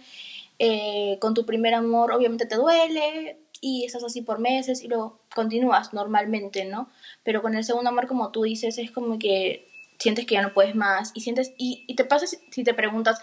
eh, 0.58 1.18
con 1.20 1.34
tu 1.34 1.46
primer 1.46 1.74
amor 1.74 2.10
obviamente 2.10 2.46
te 2.46 2.56
duele 2.56 3.38
y 3.60 3.84
estás 3.84 4.02
así 4.02 4.22
por 4.22 4.40
meses 4.40 4.82
y 4.82 4.88
luego 4.88 5.20
continúas 5.32 5.92
normalmente, 5.94 6.64
¿no? 6.64 6.90
Pero 7.22 7.42
con 7.42 7.54
el 7.54 7.62
segundo 7.62 7.90
amor 7.90 8.08
como 8.08 8.32
tú 8.32 8.42
dices 8.42 8.76
es 8.76 8.90
como 8.90 9.20
que 9.20 9.68
sientes 10.00 10.26
que 10.26 10.34
ya 10.34 10.42
no 10.42 10.52
puedes 10.52 10.74
más 10.74 11.12
y 11.14 11.20
sientes 11.20 11.52
y, 11.56 11.84
y 11.86 11.94
te 11.94 12.04
pasa 12.04 12.26
si, 12.26 12.64
te 12.64 12.74
preguntas 12.74 13.22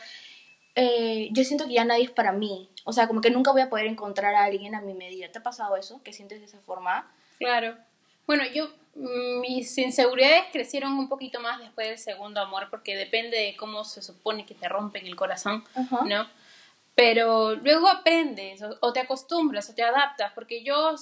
eh, 0.76 1.28
yo 1.34 1.44
siento 1.44 1.68
que 1.68 1.74
ya 1.74 1.84
nadie 1.84 2.06
es 2.06 2.12
para 2.12 2.32
mí, 2.32 2.70
o 2.86 2.94
sea 2.94 3.10
como 3.10 3.20
que 3.20 3.32
nunca 3.32 3.52
voy 3.52 3.64
a 3.64 3.70
poder 3.70 3.88
encontrar 3.88 4.34
a 4.34 4.46
alguien 4.46 4.76
a 4.76 4.82
mi 4.82 4.94
medida. 4.94 5.30
¿Te 5.30 5.40
ha 5.40 5.44
pasado 5.44 5.76
eso? 5.76 6.02
¿Que 6.04 6.14
sientes 6.14 6.40
de 6.40 6.46
esa 6.46 6.60
forma? 6.62 7.12
Claro. 7.38 7.76
Bueno, 8.28 8.44
yo 8.54 8.70
mis 8.98 9.78
inseguridades 9.78 10.46
crecieron 10.52 10.94
un 10.94 11.08
poquito 11.08 11.40
más 11.40 11.60
después 11.60 11.88
del 11.88 11.98
segundo 11.98 12.42
amor, 12.42 12.68
porque 12.70 12.96
depende 12.96 13.38
de 13.38 13.56
cómo 13.56 13.84
se 13.84 14.02
supone 14.02 14.46
que 14.46 14.56
te 14.56 14.68
rompen 14.68 15.06
el 15.06 15.16
corazón, 15.16 15.64
¿no? 16.06 16.28
Pero 16.96 17.56
luego 17.56 17.88
aprendes, 17.88 18.64
o, 18.82 18.94
te 18.94 19.00
acostumbras, 19.00 19.70
o 19.70 19.76
te 19.76 19.84
adaptas, 19.84 20.32
porque 20.34 20.64
yo 20.64 20.96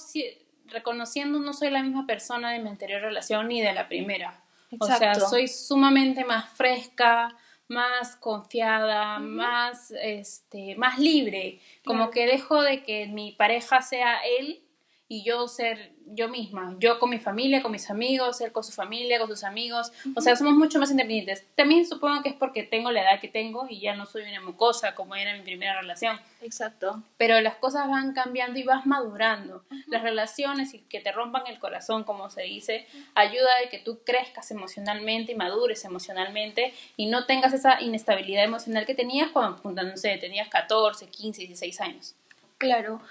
reconociendo 0.66 1.38
no 1.38 1.54
soy 1.54 1.70
la 1.70 1.82
misma 1.82 2.06
persona 2.06 2.52
de 2.52 2.58
mi 2.58 2.68
anterior 2.68 3.00
relación 3.00 3.48
ni 3.48 3.62
de 3.62 3.72
la 3.72 3.88
primera. 3.88 4.42
O 4.78 4.84
sea, 4.84 5.14
soy 5.14 5.48
sumamente 5.48 6.24
más 6.24 6.50
fresca, 6.50 7.34
más 7.68 8.14
confiada, 8.16 9.18
más, 9.20 9.90
este, 10.02 10.74
más 10.76 10.98
libre. 10.98 11.60
Como 11.84 12.10
que 12.10 12.26
dejo 12.26 12.62
de 12.62 12.82
que 12.82 13.06
mi 13.06 13.32
pareja 13.32 13.80
sea 13.80 14.18
él 14.38 14.65
y 15.08 15.22
yo 15.22 15.46
ser 15.48 15.92
yo 16.08 16.28
misma, 16.28 16.76
yo 16.78 16.98
con 16.98 17.10
mi 17.10 17.18
familia, 17.18 17.62
con 17.62 17.72
mis 17.72 17.90
amigos, 17.90 18.40
él 18.40 18.52
con 18.52 18.62
su 18.62 18.72
familia, 18.72 19.18
con 19.18 19.28
sus 19.28 19.42
amigos, 19.42 19.92
o 20.14 20.20
sea, 20.20 20.36
somos 20.36 20.54
mucho 20.54 20.78
más 20.78 20.90
independientes. 20.90 21.44
También 21.56 21.84
supongo 21.86 22.22
que 22.22 22.28
es 22.28 22.34
porque 22.34 22.62
tengo 22.62 22.92
la 22.92 23.02
edad 23.02 23.20
que 23.20 23.28
tengo 23.28 23.66
y 23.68 23.80
ya 23.80 23.96
no 23.96 24.06
soy 24.06 24.22
una 24.22 24.40
mucosa 24.40 24.94
como 24.94 25.16
era 25.16 25.36
mi 25.36 25.42
primera 25.42 25.80
relación. 25.80 26.18
Exacto. 26.42 27.02
Pero 27.16 27.40
las 27.40 27.56
cosas 27.56 27.88
van 27.88 28.12
cambiando 28.12 28.58
y 28.58 28.62
vas 28.62 28.86
madurando. 28.86 29.64
Las 29.88 30.02
relaciones 30.02 30.74
y 30.74 30.80
que 30.80 31.00
te 31.00 31.10
rompan 31.10 31.42
el 31.48 31.58
corazón, 31.58 32.04
como 32.04 32.30
se 32.30 32.42
dice, 32.42 32.86
ayuda 33.14 33.48
a 33.64 33.68
que 33.68 33.78
tú 33.78 34.00
crezcas 34.04 34.50
emocionalmente 34.52 35.32
y 35.32 35.34
madures 35.34 35.84
emocionalmente 35.84 36.72
y 36.96 37.06
no 37.06 37.26
tengas 37.26 37.52
esa 37.52 37.80
inestabilidad 37.82 38.44
emocional 38.44 38.86
que 38.86 38.94
tenías 38.94 39.30
cuando, 39.30 39.82
no 39.82 39.96
sé, 39.96 40.16
tenías 40.18 40.48
14, 40.48 41.08
15, 41.08 41.42
16 41.42 41.80
años. 41.80 42.14
Claro, 42.58 43.02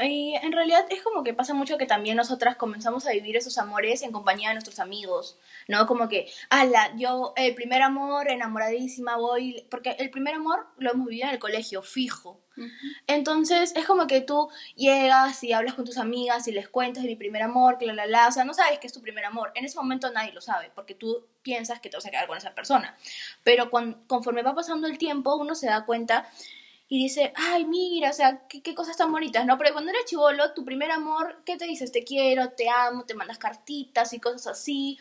y 0.00 0.34
en 0.36 0.52
realidad 0.52 0.86
es 0.90 1.02
como 1.02 1.24
que 1.24 1.34
pasa 1.34 1.54
mucho 1.54 1.76
que 1.76 1.86
también 1.86 2.16
nosotras 2.16 2.56
comenzamos 2.56 3.06
a 3.06 3.10
vivir 3.10 3.36
esos 3.36 3.58
amores 3.58 4.02
en 4.02 4.12
compañía 4.12 4.48
de 4.48 4.54
nuestros 4.54 4.78
amigos, 4.78 5.38
¿no? 5.66 5.86
Como 5.86 6.08
que, 6.08 6.30
ala, 6.50 6.94
yo, 6.96 7.32
el 7.36 7.54
primer 7.54 7.82
amor, 7.82 8.30
enamoradísima, 8.30 9.16
voy, 9.16 9.66
porque 9.70 9.96
el 9.98 10.10
primer 10.10 10.34
amor 10.34 10.68
lo 10.78 10.92
hemos 10.92 11.06
vivido 11.06 11.26
en 11.26 11.34
el 11.34 11.40
colegio, 11.40 11.82
fijo. 11.82 12.40
Entonces 13.06 13.72
es 13.76 13.86
como 13.86 14.06
que 14.08 14.20
tú 14.20 14.48
llegas 14.74 15.42
y 15.44 15.52
hablas 15.52 15.74
con 15.74 15.84
tus 15.84 15.96
amigas 15.98 16.48
y 16.48 16.52
les 16.52 16.68
cuentas 16.68 17.02
de 17.04 17.08
mi 17.08 17.16
primer 17.16 17.42
amor, 17.42 17.78
que 17.78 17.86
la, 17.86 17.94
la, 17.94 18.06
la, 18.06 18.28
o 18.28 18.32
sea, 18.32 18.44
no 18.44 18.54
sabes 18.54 18.78
que 18.78 18.86
es 18.86 18.92
tu 18.92 19.00
primer 19.00 19.24
amor. 19.24 19.52
En 19.54 19.64
ese 19.64 19.76
momento 19.76 20.10
nadie 20.12 20.32
lo 20.32 20.40
sabe, 20.40 20.70
porque 20.74 20.94
tú 20.94 21.26
piensas 21.42 21.80
que 21.80 21.88
te 21.88 21.96
vas 21.96 22.06
a 22.06 22.10
quedar 22.10 22.26
con 22.26 22.36
esa 22.36 22.54
persona. 22.54 22.96
Pero 23.42 23.70
conforme 24.06 24.42
va 24.42 24.54
pasando 24.54 24.86
el 24.86 24.98
tiempo, 24.98 25.36
uno 25.36 25.54
se 25.54 25.66
da 25.66 25.84
cuenta 25.84 26.28
y 26.88 27.02
dice, 27.02 27.32
ay, 27.36 27.66
mira, 27.66 28.10
o 28.10 28.12
sea, 28.14 28.46
qué, 28.48 28.74
cosas 28.74 28.96
tan 28.96 29.12
bonitas, 29.12 29.44
¿no? 29.44 29.58
Pero 29.58 29.72
cuando 29.72 29.90
eres 29.90 30.06
chivolo, 30.06 30.54
tu 30.54 30.64
primer 30.64 30.90
amor, 30.90 31.42
¿qué 31.44 31.58
te 31.58 31.66
dices? 31.66 31.92
Te 31.92 32.02
quiero, 32.02 32.50
te 32.52 32.70
amo, 32.70 33.04
te 33.04 33.14
mandas 33.14 33.36
cartitas 33.38 34.14
y 34.14 34.20
cosas 34.20 34.46
así. 34.46 34.98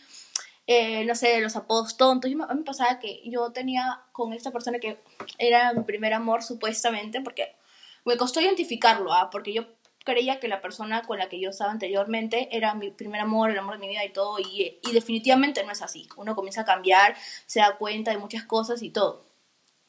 Eh, 0.68 1.06
no 1.06 1.16
sé, 1.16 1.40
los 1.40 1.56
apodos 1.56 1.96
tontos. 1.96 2.30
a 2.30 2.36
mí 2.36 2.60
me 2.60 2.64
pasaba 2.66 3.00
que 3.00 3.22
yo 3.26 3.52
tenía 3.54 4.02
con 4.12 4.34
esta 4.34 4.52
persona 4.52 4.80
que 4.80 5.00
era 5.38 5.72
mi 5.72 5.84
primer 5.84 6.14
amor, 6.14 6.44
supuestamente, 6.44 7.22
porque 7.22 7.56
me 8.04 8.18
costó 8.18 8.42
identificarlo, 8.42 9.14
¿ah? 9.14 9.30
Porque 9.30 9.54
yo 9.54 9.66
creía 10.04 10.42
que 10.42 10.50
la 10.50 10.62
persona 10.62 11.04
con 11.04 11.20
la 11.20 11.30
que 11.30 11.40
yo 11.40 11.52
estaba 11.52 11.72
anteriormente 11.72 12.50
era 12.52 12.74
mi 12.74 12.92
primer 12.92 13.22
amor, 13.22 13.52
el 13.52 13.60
amor 13.60 13.76
de 13.76 13.80
mi 13.80 13.88
vida 13.88 14.04
y 14.04 14.12
todo, 14.12 14.40
y, 14.40 14.80
y 14.82 14.92
definitivamente 14.92 15.64
no 15.64 15.72
es 15.72 15.82
así. 15.82 16.10
Uno 16.18 16.36
comienza 16.36 16.62
a 16.62 16.66
cambiar, 16.66 17.16
se 17.46 17.62
da 17.62 17.78
cuenta 17.78 18.12
de 18.12 18.18
muchas 18.18 18.44
cosas 18.44 18.82
y 18.84 18.90
todo. 18.90 19.27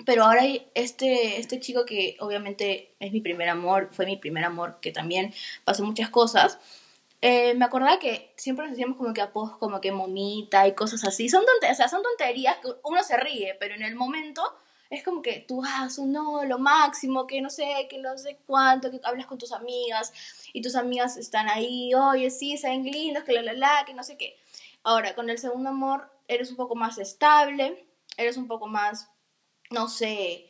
Pero 0.05 0.25
ahora 0.25 0.43
este, 0.75 1.39
este 1.39 1.61
chico 1.61 1.85
que 1.85 2.17
obviamente 2.21 2.95
es 3.01 3.13
mi 3.13 3.21
primer 3.21 3.49
amor, 3.49 3.89
fue 3.93 4.07
mi 4.07 4.17
primer 4.17 4.45
amor, 4.45 4.79
que 4.81 4.93
también 4.93 5.35
pasó 5.65 5.85
muchas 5.85 6.09
cosas, 6.09 6.59
eh, 7.21 7.55
me 7.55 7.65
acordaba 7.65 7.99
que 7.99 8.33
siempre 8.37 8.65
nos 8.65 8.73
decíamos 8.73 8.97
como 8.97 9.13
que 9.13 9.21
apodos 9.21 9.57
como 9.59 9.81
que 9.81 9.91
momita 9.91 10.69
y 10.69 10.75
cosas 10.75 11.05
así. 11.05 11.29
Son 11.29 11.45
tonterías, 11.45 11.91
son 11.91 12.03
tonterías 12.03 12.57
que 12.59 12.69
uno 12.85 13.03
se 13.03 13.17
ríe, 13.17 13.57
pero 13.59 13.75
en 13.75 13.83
el 13.83 13.97
momento 13.97 14.43
es 14.91 15.03
como 15.03 15.21
que 15.21 15.45
tú 15.47 15.63
haces 15.65 15.99
un 15.99 16.13
no, 16.13 16.45
lo 16.45 16.59
máximo, 16.59 17.27
que 17.27 17.41
no 17.41 17.51
sé, 17.51 17.89
que 17.91 17.99
no 17.99 18.17
sé 18.17 18.39
cuánto, 18.47 18.91
que 18.91 19.01
hablas 19.03 19.27
con 19.27 19.37
tus 19.39 19.53
amigas 19.53 20.13
y 20.53 20.63
tus 20.63 20.77
amigas 20.77 21.17
están 21.17 21.49
ahí, 21.49 21.93
oye, 21.95 22.31
sí, 22.31 22.57
sean 22.57 22.85
lindos, 22.85 23.25
que 23.25 23.33
la, 23.33 23.43
la, 23.43 23.53
la, 23.53 23.85
que 23.85 23.95
no 23.95 24.03
sé 24.03 24.17
qué. 24.17 24.37
Ahora, 24.85 25.15
con 25.15 25.29
el 25.29 25.39
segundo 25.39 25.71
amor 25.71 26.11
eres 26.29 26.51
un 26.51 26.57
poco 26.57 26.75
más 26.77 26.99
estable, 26.99 27.85
eres 28.17 28.37
un 28.37 28.47
poco 28.47 28.67
más 28.67 29.11
no 29.71 29.89
sé, 29.89 30.49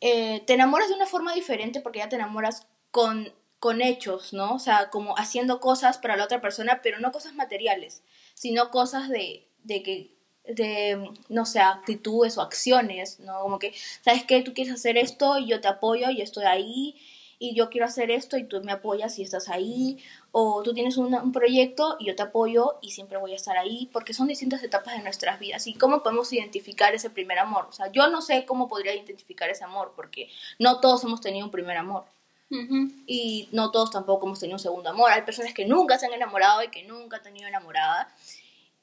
eh, 0.00 0.40
te 0.46 0.54
enamoras 0.54 0.88
de 0.88 0.94
una 0.96 1.06
forma 1.06 1.34
diferente 1.34 1.80
porque 1.80 2.00
ya 2.00 2.08
te 2.08 2.16
enamoras 2.16 2.66
con, 2.90 3.32
con 3.58 3.80
hechos, 3.82 4.32
¿no? 4.32 4.54
O 4.54 4.58
sea, 4.58 4.90
como 4.90 5.16
haciendo 5.16 5.60
cosas 5.60 5.98
para 5.98 6.16
la 6.16 6.24
otra 6.24 6.40
persona, 6.40 6.80
pero 6.82 6.98
no 7.00 7.12
cosas 7.12 7.34
materiales, 7.34 8.02
sino 8.34 8.70
cosas 8.70 9.08
de, 9.08 9.48
de 9.64 9.82
que 9.82 10.16
de, 10.44 11.10
no 11.28 11.46
sé, 11.46 11.60
actitudes 11.60 12.36
o 12.36 12.42
acciones, 12.42 13.20
¿no? 13.20 13.40
Como 13.42 13.58
que, 13.58 13.74
¿sabes 14.04 14.24
qué? 14.24 14.42
Tú 14.42 14.54
quieres 14.54 14.74
hacer 14.74 14.96
esto 14.96 15.38
y 15.38 15.46
yo 15.46 15.60
te 15.60 15.68
apoyo 15.68 16.10
y 16.10 16.20
estoy 16.20 16.44
ahí 16.44 17.00
y 17.42 17.54
yo 17.54 17.70
quiero 17.70 17.86
hacer 17.86 18.12
esto 18.12 18.36
y 18.36 18.44
tú 18.44 18.62
me 18.62 18.70
apoyas 18.70 19.18
y 19.18 19.22
estás 19.24 19.48
ahí, 19.48 19.98
o 20.30 20.62
tú 20.62 20.72
tienes 20.74 20.96
un, 20.96 21.32
proyecto 21.32 21.96
y 21.98 22.06
yo 22.06 22.14
te 22.14 22.22
apoyo 22.22 22.78
y 22.80 22.92
siempre 22.92 23.18
voy 23.18 23.32
a 23.32 23.34
estar 23.34 23.56
ahí, 23.58 23.90
porque 23.92 24.14
son 24.14 24.28
distintas 24.28 24.62
etapas 24.62 24.96
de 24.96 25.02
nuestras 25.02 25.40
vidas. 25.40 25.66
¿Y 25.66 25.74
cómo 25.74 26.04
podemos 26.04 26.32
identificar 26.32 26.94
ese 26.94 27.10
primer 27.10 27.40
amor? 27.40 27.66
O 27.68 27.72
sea, 27.72 27.90
yo 27.90 28.08
no 28.10 28.22
sé 28.22 28.44
cómo 28.46 28.68
podría 28.68 28.94
identificar 28.94 29.50
ese 29.50 29.64
amor, 29.64 29.92
porque 29.96 30.30
no 30.60 30.78
todos 30.78 31.02
hemos 31.02 31.20
tenido 31.20 31.44
un 31.44 31.50
primer 31.50 31.76
amor. 31.76 32.04
Y 33.08 33.48
no 33.50 33.72
todos 33.72 33.90
tampoco 33.90 34.26
hemos 34.26 34.38
tenido 34.38 34.54
un 34.54 34.62
segundo 34.62 34.90
amor. 34.90 35.10
Hay 35.10 35.22
personas 35.22 35.52
que 35.52 35.64
nunca 35.64 35.98
se 35.98 36.06
han 36.06 36.12
enamorado 36.12 36.62
y 36.62 36.68
que 36.68 36.84
nunca 36.84 37.16
han 37.16 37.24
tenido 37.24 37.48
enamorada 37.48 38.08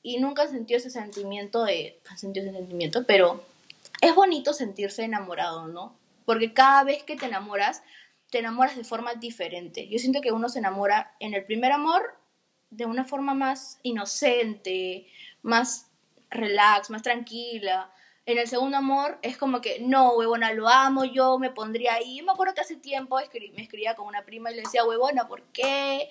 y 0.04 0.18
nunca 0.18 0.42
han 0.42 0.50
sentido 0.50 0.80
ese 0.80 0.90
sentimiento 0.90 1.64
de... 1.64 1.98
Han 2.10 2.18
sentido 2.18 2.46
ese 2.46 2.58
sentimiento, 2.58 3.06
pero 3.06 3.42
es 4.02 4.14
bonito 4.14 4.52
sentirse 4.52 5.04
enamorado, 5.04 5.70
¿no? 5.70 5.96
Porque 6.26 6.52
cada 6.52 6.84
vez 6.84 7.04
que 7.04 7.16
te 7.16 7.28
enamoras, 7.28 7.84
te 8.30 8.40
enamoras 8.40 8.76
de 8.76 8.84
forma 8.84 9.16
diferente. 9.16 9.88
Yo 9.88 10.00
siento 10.00 10.22
que 10.22 10.32
uno 10.32 10.50
se 10.50 10.60
enamora 10.60 11.16
en 11.20 11.34
el 11.34 11.46
primer 11.46 11.72
amor 11.72 12.16
de 12.70 12.86
una 12.86 13.04
forma 13.04 13.34
más 13.34 13.80
inocente, 13.84 15.08
más 15.42 15.90
relax, 16.30 16.90
más 16.90 17.02
tranquila. 17.02 17.92
En 18.26 18.38
el 18.38 18.48
segundo 18.48 18.78
amor 18.78 19.18
es 19.24 19.38
como 19.38 19.62
que, 19.62 19.80
no, 19.80 20.14
huevona, 20.14 20.54
lo 20.54 20.70
amo, 20.70 21.06
yo 21.06 21.40
me 21.40 21.50
pondría 21.50 21.96
ahí. 21.96 22.22
me 22.22 22.32
acuerdo 22.32 22.54
que 22.54 22.62
hace 22.62 22.76
tiempo 22.76 23.18
me 23.18 23.62
escribía 23.64 23.96
con 23.96 24.06
una 24.06 24.24
prima 24.24 24.52
y 24.52 24.56
le 24.56 24.62
decía, 24.62 24.86
huevona, 24.86 25.28
¿por 25.28 25.44
qué? 25.52 26.10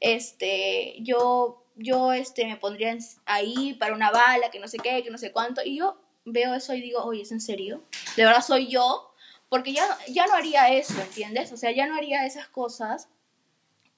Este, 0.00 0.96
yo, 1.00 1.62
yo, 1.76 2.14
este, 2.14 2.46
me 2.46 2.56
pondría 2.56 2.96
ahí 3.26 3.74
para 3.74 3.94
una 3.94 4.10
bala, 4.10 4.50
que 4.50 4.58
no 4.58 4.68
sé 4.68 4.78
qué, 4.78 5.02
que 5.02 5.10
no 5.10 5.18
sé 5.18 5.32
cuánto. 5.32 5.60
Y 5.62 5.76
yo 5.76 6.00
veo 6.24 6.54
eso 6.54 6.72
y 6.74 6.80
digo, 6.80 7.04
oye, 7.04 7.22
¿es 7.22 7.32
en 7.32 7.42
serio? 7.42 7.82
¿De 8.16 8.24
verdad 8.24 8.40
soy 8.40 8.68
yo? 8.68 9.09
Porque 9.50 9.72
ya, 9.74 9.84
ya 10.08 10.26
no 10.26 10.34
haría 10.34 10.70
eso, 10.72 10.98
¿entiendes? 11.02 11.52
O 11.52 11.58
sea, 11.58 11.72
ya 11.72 11.86
no 11.86 11.96
haría 11.96 12.24
esas 12.24 12.46
cosas, 12.48 13.08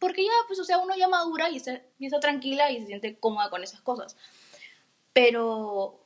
porque 0.00 0.24
ya, 0.24 0.32
pues, 0.48 0.58
o 0.58 0.64
sea, 0.64 0.78
uno 0.78 0.96
ya 0.96 1.06
madura 1.06 1.48
y 1.50 1.58
está, 1.58 1.80
y 1.98 2.06
está 2.06 2.18
tranquila 2.18 2.72
y 2.72 2.80
se 2.80 2.86
siente 2.86 3.16
cómoda 3.20 3.50
con 3.50 3.62
esas 3.62 3.82
cosas. 3.82 4.16
Pero 5.12 6.00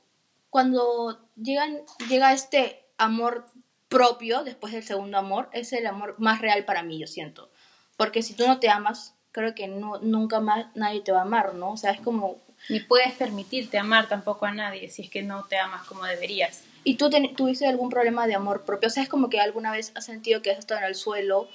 cuando 0.50 1.20
llegan, 1.36 1.80
llega 2.08 2.32
este 2.32 2.84
amor 2.98 3.46
propio, 3.88 4.42
después 4.42 4.72
del 4.72 4.82
segundo 4.82 5.16
amor, 5.16 5.48
es 5.52 5.72
el 5.72 5.86
amor 5.86 6.16
más 6.18 6.40
real 6.40 6.64
para 6.64 6.82
mí, 6.82 6.98
yo 6.98 7.06
siento. 7.06 7.48
Porque 7.96 8.22
si 8.22 8.34
tú 8.34 8.46
no 8.48 8.58
te 8.58 8.68
amas, 8.68 9.14
creo 9.30 9.54
que 9.54 9.68
no, 9.68 9.98
nunca 10.00 10.40
más 10.40 10.66
nadie 10.74 11.02
te 11.02 11.12
va 11.12 11.20
a 11.20 11.22
amar, 11.22 11.54
¿no? 11.54 11.72
O 11.72 11.76
sea, 11.76 11.92
es 11.92 12.00
como... 12.00 12.44
Ni 12.68 12.80
puedes 12.80 13.12
permitirte 13.12 13.78
amar 13.78 14.08
tampoco 14.08 14.46
a 14.46 14.50
nadie 14.50 14.90
si 14.90 15.02
es 15.02 15.10
que 15.10 15.22
no 15.22 15.44
te 15.44 15.58
amas 15.58 15.86
como 15.86 16.04
deberías. 16.04 16.64
¿Y 16.86 16.94
tú 16.94 17.10
tuviste 17.34 17.66
algún 17.66 17.90
problema 17.90 18.28
de 18.28 18.36
amor 18.36 18.64
propio? 18.64 18.86
O 18.86 18.90
sea, 18.90 19.02
es 19.02 19.08
como 19.08 19.28
que 19.28 19.40
alguna 19.40 19.72
vez 19.72 19.90
has 19.96 20.04
sentido 20.04 20.40
que 20.40 20.52
has 20.52 20.58
estado 20.60 20.78
en 20.78 20.86
el 20.86 20.94
suelo 20.94 21.48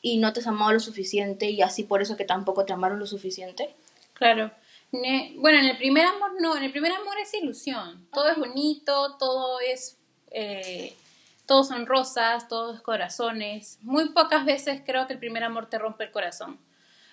y 0.00 0.16
no 0.16 0.32
te 0.32 0.40
has 0.40 0.46
amado 0.46 0.72
lo 0.72 0.80
suficiente 0.80 1.50
y 1.50 1.60
así 1.60 1.82
por 1.82 2.00
eso 2.00 2.16
que 2.16 2.24
tampoco 2.24 2.64
te 2.64 2.72
amaron 2.72 2.98
lo 2.98 3.06
suficiente. 3.06 3.76
Claro. 4.14 4.50
bueno, 4.90 5.58
en 5.58 5.66
el 5.66 5.76
primer 5.76 6.06
amor 6.06 6.40
no, 6.40 6.56
en 6.56 6.62
el 6.62 6.72
primer 6.72 6.92
amor 6.92 7.18
es 7.18 7.34
ilusión. 7.34 8.08
Todo 8.10 8.30
es 8.30 8.38
bonito, 8.38 9.18
todo 9.18 9.60
es... 9.60 9.98
Eh, 10.30 10.96
todos 11.44 11.68
son 11.68 11.84
rosas, 11.84 12.48
todos 12.48 12.80
corazones. 12.80 13.78
Muy 13.82 14.08
pocas 14.14 14.46
veces 14.46 14.80
creo 14.86 15.06
que 15.06 15.12
el 15.12 15.18
primer 15.18 15.44
amor 15.44 15.68
te 15.68 15.78
rompe 15.78 16.04
el 16.04 16.10
corazón. 16.10 16.58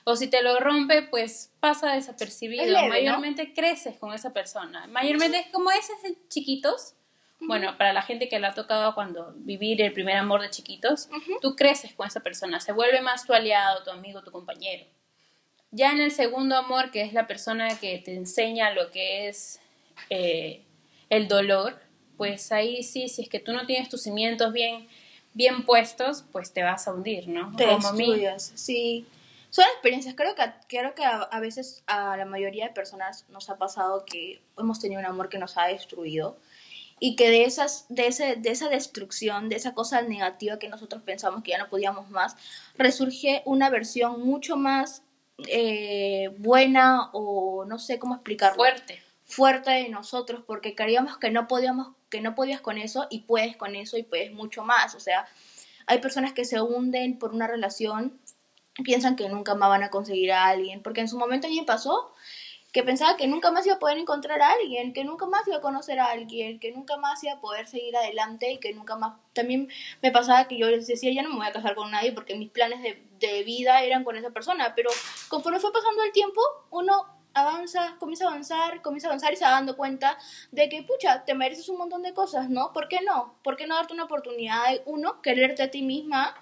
O 0.06 0.16
si 0.16 0.28
te 0.30 0.42
lo 0.42 0.58
rompe, 0.62 1.02
pues 1.02 1.52
pasa 1.60 1.92
desapercibido. 1.92 2.88
Mayormente 2.88 3.54
creces 3.54 3.98
con 3.98 4.14
esa 4.14 4.32
persona. 4.32 4.88
Mayormente 4.88 5.40
es 5.40 5.48
como 5.48 5.70
esos 5.72 5.98
chiquitos 6.30 6.94
bueno, 7.40 7.78
para 7.78 7.94
la 7.94 8.02
gente 8.02 8.30
que 8.30 8.40
le 8.40 8.48
ha 8.48 8.54
tocado 8.54 8.96
cuando 8.96 9.34
vivir 9.38 9.82
el 9.82 9.94
primer 9.94 10.18
amor 10.18 10.42
de 10.42 10.50
chiquitos, 10.50 11.10
tú 11.42 11.56
creces 11.56 11.94
con 11.94 12.08
esa 12.08 12.22
persona, 12.22 12.60
se 12.60 12.72
vuelve 12.72 13.02
más 13.02 13.26
tu 13.26 13.34
aliado, 13.34 13.84
tu 13.84 13.92
amigo, 13.92 14.22
tu 14.24 14.32
compañero. 14.32 14.86
Ya 15.72 15.92
en 15.92 16.00
el 16.00 16.12
segundo 16.12 16.56
amor, 16.56 16.92
que 16.92 17.02
es 17.02 17.14
la 17.14 17.28
persona 17.28 17.78
que 17.80 18.00
te 18.00 18.16
enseña 18.16 18.72
lo 18.72 18.90
que 18.90 19.28
es 19.28 19.60
eh, 20.10 20.62
el 21.10 21.28
dolor, 21.28 21.80
pues 22.16 22.52
ahí 22.52 22.84
sí, 22.84 23.10
si 23.10 23.24
es 23.24 23.30
que 23.30 23.40
tú 23.40 23.54
no 23.54 23.66
tienes 23.66 23.90
tus 23.90 24.02
cimientos 24.02 24.52
bien, 24.52 24.88
bien 25.34 25.66
puestos, 25.66 26.24
pues 26.32 26.52
te 26.52 26.64
vas 26.64 26.88
a 26.88 26.94
hundir, 26.94 27.28
¿no? 27.28 27.56
Te 27.56 27.66
Como 27.66 27.90
estudias, 27.90 28.52
sí. 28.56 29.06
Son 29.50 29.64
experiencias, 29.74 30.16
creo 30.16 30.36
que, 30.36 30.44
creo 30.68 30.94
que 30.94 31.06
a, 31.06 31.40
veces 31.40 31.84
a 31.88 32.18
la 32.18 32.26
mayoría 32.26 32.68
de 32.68 32.74
personas 32.74 33.26
nos 33.30 33.50
ha 33.50 33.58
pasado 33.58 34.04
que 34.06 34.42
hemos 34.58 34.80
tenido 34.80 35.00
un 35.00 35.06
amor 35.06 35.30
que 35.30 35.38
nos 35.38 35.58
ha 35.58 35.68
destruido 35.68 36.38
y 37.00 37.16
que 37.16 37.30
de, 37.30 37.44
esas, 37.44 37.86
de, 37.90 38.08
ese, 38.08 38.36
de 38.36 38.50
esa 38.50 38.70
destrucción, 38.70 39.50
de 39.50 39.56
esa 39.56 39.74
cosa 39.74 40.02
negativa 40.02 40.58
que 40.58 40.70
nosotros 40.70 41.04
pensamos 41.04 41.44
que 41.44 41.52
ya 41.52 41.58
no 41.58 41.70
podíamos 41.70 42.10
más, 42.10 42.36
resurge 42.78 43.44
una 43.46 43.70
versión 43.70 44.26
mucho 44.26 44.58
más 44.58 45.04
eh, 45.48 46.34
buena 46.40 47.10
o 47.14 47.66
no 47.66 47.78
sé 47.78 48.00
cómo 48.00 48.16
explicarlo. 48.16 48.58
Fuerte. 48.58 49.04
Fuerte 49.26 49.72
de 49.72 49.90
nosotros 49.90 50.44
porque 50.48 50.74
creíamos 50.74 51.18
que 51.18 51.30
no 51.30 51.48
podíamos, 51.48 51.90
que 52.10 52.22
no 52.22 52.34
podías 52.34 52.62
con 52.62 52.78
eso 52.78 53.08
y 53.10 53.22
puedes 53.22 53.58
con 53.58 53.76
eso 53.76 53.98
y 53.98 54.04
puedes 54.04 54.32
mucho 54.32 54.64
más. 54.64 54.96
O 54.96 55.00
sea, 55.00 55.28
hay 55.86 56.00
personas 56.00 56.34
que 56.34 56.46
se 56.46 56.62
hunden 56.62 57.20
por 57.20 57.34
una 57.34 57.46
relación, 57.46 58.20
piensan 58.84 59.16
que 59.16 59.30
nunca 59.30 59.54
más 59.54 59.70
van 59.70 59.84
a 59.84 59.90
conseguir 59.90 60.32
a 60.32 60.46
alguien, 60.46 60.82
porque 60.82 61.02
en 61.02 61.10
su 61.10 61.18
momento 61.20 61.48
a 61.48 61.50
mí 61.50 61.60
me 61.60 61.66
pasó 61.66 62.14
que 62.72 62.84
pensaba 62.84 63.18
que 63.18 63.28
nunca 63.28 63.52
más 63.52 63.66
iba 63.66 63.76
a 63.76 63.80
poder 63.80 63.98
encontrar 63.98 64.42
a 64.42 64.52
alguien, 64.52 64.94
que 64.94 65.04
nunca 65.04 65.26
más 65.26 65.48
iba 65.48 65.58
a 65.58 65.62
conocer 65.62 66.00
a 66.00 66.12
alguien, 66.12 66.60
que 66.60 66.72
nunca 66.72 66.98
más 66.98 67.24
iba 67.24 67.34
a 67.34 67.42
poder 67.42 67.68
seguir 67.68 67.96
adelante 67.96 68.52
y 68.52 68.60
que 68.60 68.74
nunca 68.74 68.96
más... 68.96 69.16
También 69.34 69.70
me 70.02 70.12
pasaba 70.12 70.48
que 70.48 70.58
yo 70.58 70.70
les 70.70 70.88
decía, 70.88 71.12
ya 71.14 71.24
no 71.24 71.30
me 71.30 71.38
voy 71.38 71.48
a 71.48 71.54
casar 71.54 71.76
con 71.76 71.92
nadie 71.92 72.12
porque 72.12 72.36
mis 72.36 72.52
planes 72.52 72.82
de, 72.82 73.04
de 73.20 73.44
vida 73.44 73.84
eran 73.84 74.04
con 74.04 74.18
esa 74.18 74.32
persona, 74.32 74.74
pero 74.76 74.90
conforme 75.30 75.60
fue 75.60 75.72
pasando 75.72 76.04
el 76.04 76.12
tiempo, 76.12 76.42
uno 76.70 77.18
avanza, 77.34 77.96
comienza 78.00 78.26
a 78.26 78.30
avanzar, 78.30 78.82
comienza 78.82 79.08
a 79.08 79.12
avanzar 79.12 79.34
y 79.34 79.36
se 79.36 79.46
va 79.46 79.52
dando 79.52 79.78
cuenta 79.78 80.18
de 80.52 80.70
que, 80.70 80.84
pucha, 80.84 81.24
te 81.26 81.36
mereces 81.36 81.70
un 81.70 81.78
montón 81.78 82.02
de 82.02 82.14
cosas, 82.14 82.50
¿no? 82.50 82.74
¿Por 82.74 82.88
qué 82.88 83.00
no? 83.02 83.36
¿Por 83.44 83.58
qué 83.58 83.68
no 83.68 83.76
darte 83.76 83.94
una 83.94 84.06
oportunidad 84.06 84.72
de, 84.72 84.82
uno, 84.86 85.22
quererte 85.22 85.64
a 85.64 85.72
ti 85.72 85.82
misma, 85.82 86.36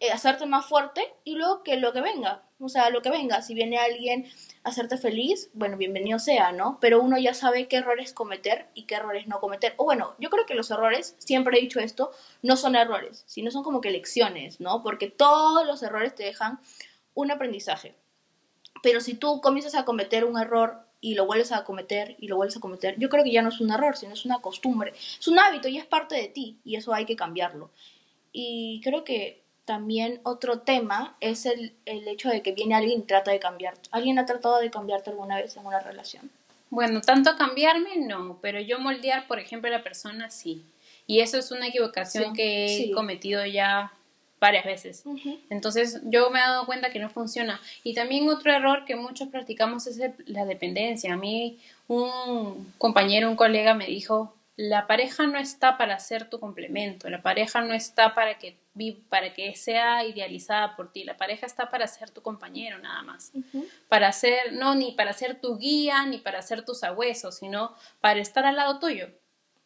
eh, 0.00 0.10
hacerte 0.10 0.46
más 0.46 0.66
fuerte 0.66 1.14
y 1.24 1.34
luego 1.34 1.62
que 1.62 1.76
lo 1.76 1.92
que 1.92 2.00
venga, 2.00 2.42
o 2.60 2.68
sea, 2.68 2.90
lo 2.90 3.02
que 3.02 3.10
venga, 3.10 3.40
si 3.42 3.54
viene 3.54 3.78
alguien 3.78 4.26
hacerte 4.64 4.96
feliz, 4.96 5.50
bueno, 5.54 5.76
bienvenido 5.76 6.18
sea, 6.18 6.50
¿no? 6.50 6.78
Pero 6.80 7.00
uno 7.00 7.16
ya 7.18 7.32
sabe 7.32 7.68
qué 7.68 7.76
errores 7.76 8.12
cometer 8.12 8.66
y 8.74 8.84
qué 8.84 8.96
errores 8.96 9.28
no 9.28 9.38
cometer. 9.40 9.74
O 9.76 9.84
bueno, 9.84 10.14
yo 10.18 10.28
creo 10.28 10.44
que 10.44 10.54
los 10.54 10.70
errores, 10.70 11.14
siempre 11.18 11.56
he 11.56 11.60
dicho 11.60 11.78
esto, 11.78 12.10
no 12.42 12.56
son 12.56 12.74
errores, 12.74 13.22
sino 13.26 13.50
son 13.52 13.62
como 13.62 13.80
que 13.80 13.90
lecciones, 13.90 14.60
¿no? 14.60 14.82
Porque 14.82 15.08
todos 15.08 15.66
los 15.66 15.82
errores 15.82 16.14
te 16.14 16.24
dejan 16.24 16.58
un 17.14 17.30
aprendizaje. 17.30 17.94
Pero 18.82 19.00
si 19.00 19.14
tú 19.14 19.40
comienzas 19.40 19.76
a 19.76 19.84
cometer 19.84 20.24
un 20.24 20.38
error 20.38 20.84
y 21.00 21.14
lo 21.14 21.26
vuelves 21.26 21.52
a 21.52 21.64
cometer 21.64 22.16
y 22.18 22.26
lo 22.26 22.36
vuelves 22.36 22.56
a 22.56 22.60
cometer, 22.60 22.96
yo 22.98 23.08
creo 23.08 23.22
que 23.22 23.32
ya 23.32 23.42
no 23.42 23.50
es 23.50 23.60
un 23.60 23.70
error, 23.70 23.96
sino 23.96 24.14
es 24.14 24.24
una 24.24 24.40
costumbre. 24.40 24.94
Es 24.94 25.28
un 25.28 25.38
hábito 25.38 25.68
y 25.68 25.78
es 25.78 25.86
parte 25.86 26.16
de 26.16 26.28
ti 26.28 26.58
y 26.64 26.74
eso 26.74 26.92
hay 26.92 27.06
que 27.06 27.14
cambiarlo. 27.14 27.70
Y 28.32 28.80
creo 28.82 29.04
que 29.04 29.47
también 29.68 30.18
otro 30.22 30.60
tema 30.60 31.14
es 31.20 31.44
el, 31.44 31.74
el 31.84 32.08
hecho 32.08 32.30
de 32.30 32.40
que 32.40 32.52
viene 32.52 32.74
alguien 32.74 33.00
y 33.00 33.02
trata 33.02 33.30
de 33.32 33.38
cambiarte. 33.38 33.82
¿Alguien 33.92 34.18
ha 34.18 34.24
tratado 34.24 34.58
de 34.60 34.70
cambiarte 34.70 35.10
alguna 35.10 35.36
vez 35.36 35.58
en 35.58 35.66
una 35.66 35.78
relación? 35.78 36.30
Bueno, 36.70 37.02
tanto 37.02 37.36
cambiarme 37.36 37.98
no, 37.98 38.38
pero 38.40 38.60
yo 38.60 38.78
moldear, 38.78 39.26
por 39.26 39.38
ejemplo, 39.38 39.68
a 39.68 39.76
la 39.76 39.82
persona 39.82 40.30
sí. 40.30 40.64
Y 41.06 41.20
eso 41.20 41.36
es 41.36 41.50
una 41.50 41.66
equivocación 41.66 42.30
Sí, 42.30 42.32
que 42.32 42.64
he 42.64 42.68
sí. 42.86 42.90
cometido 42.92 43.44
ya 43.44 43.92
varias 44.40 44.64
veces. 44.64 45.04
Entonces 45.50 46.00
yo 46.04 46.30
me 46.30 46.38
he 46.38 46.42
dado 46.42 46.64
cuenta 46.64 46.90
que 46.90 46.98
no 46.98 47.10
funciona. 47.10 47.60
Y 47.84 47.92
también 47.92 48.26
otro 48.30 48.50
error 48.50 48.86
que 48.86 48.96
muchos 48.96 49.28
practicamos 49.28 49.86
es 49.86 50.00
la 50.26 50.46
dependencia. 50.46 51.12
A 51.12 51.16
mí 51.18 51.58
un 51.88 52.72
compañero, 52.78 53.28
un 53.28 53.36
colega 53.36 53.74
me 53.74 53.86
dijo, 53.86 54.32
la 54.60 54.88
pareja 54.88 55.24
no 55.28 55.38
está 55.38 55.78
para 55.78 55.98
ser 56.00 56.28
tu 56.28 56.40
complemento, 56.40 57.08
la 57.08 57.22
pareja 57.22 57.60
no 57.60 57.74
está 57.74 58.14
para 58.16 58.38
que, 58.38 58.58
vi- 58.74 59.04
para 59.08 59.32
que 59.32 59.54
sea 59.54 60.04
idealizada 60.04 60.74
por 60.74 60.90
ti, 60.90 61.04
la 61.04 61.16
pareja 61.16 61.46
está 61.46 61.70
para 61.70 61.86
ser 61.86 62.10
tu 62.10 62.22
compañero 62.22 62.76
nada 62.78 63.02
más 63.02 63.30
para 63.88 64.10
ser, 64.12 64.52
no 64.54 64.74
ni 64.74 64.92
para 64.92 65.12
ser 65.12 65.40
tu 65.40 65.58
guía, 65.58 66.04
ni 66.06 66.18
para 66.18 66.42
ser 66.42 66.64
tu 66.64 66.74
sabueso, 66.74 67.30
sino 67.30 67.72
para 68.00 68.18
estar 68.20 68.44
al 68.44 68.56
lado 68.56 68.78
tuyo. 68.80 69.08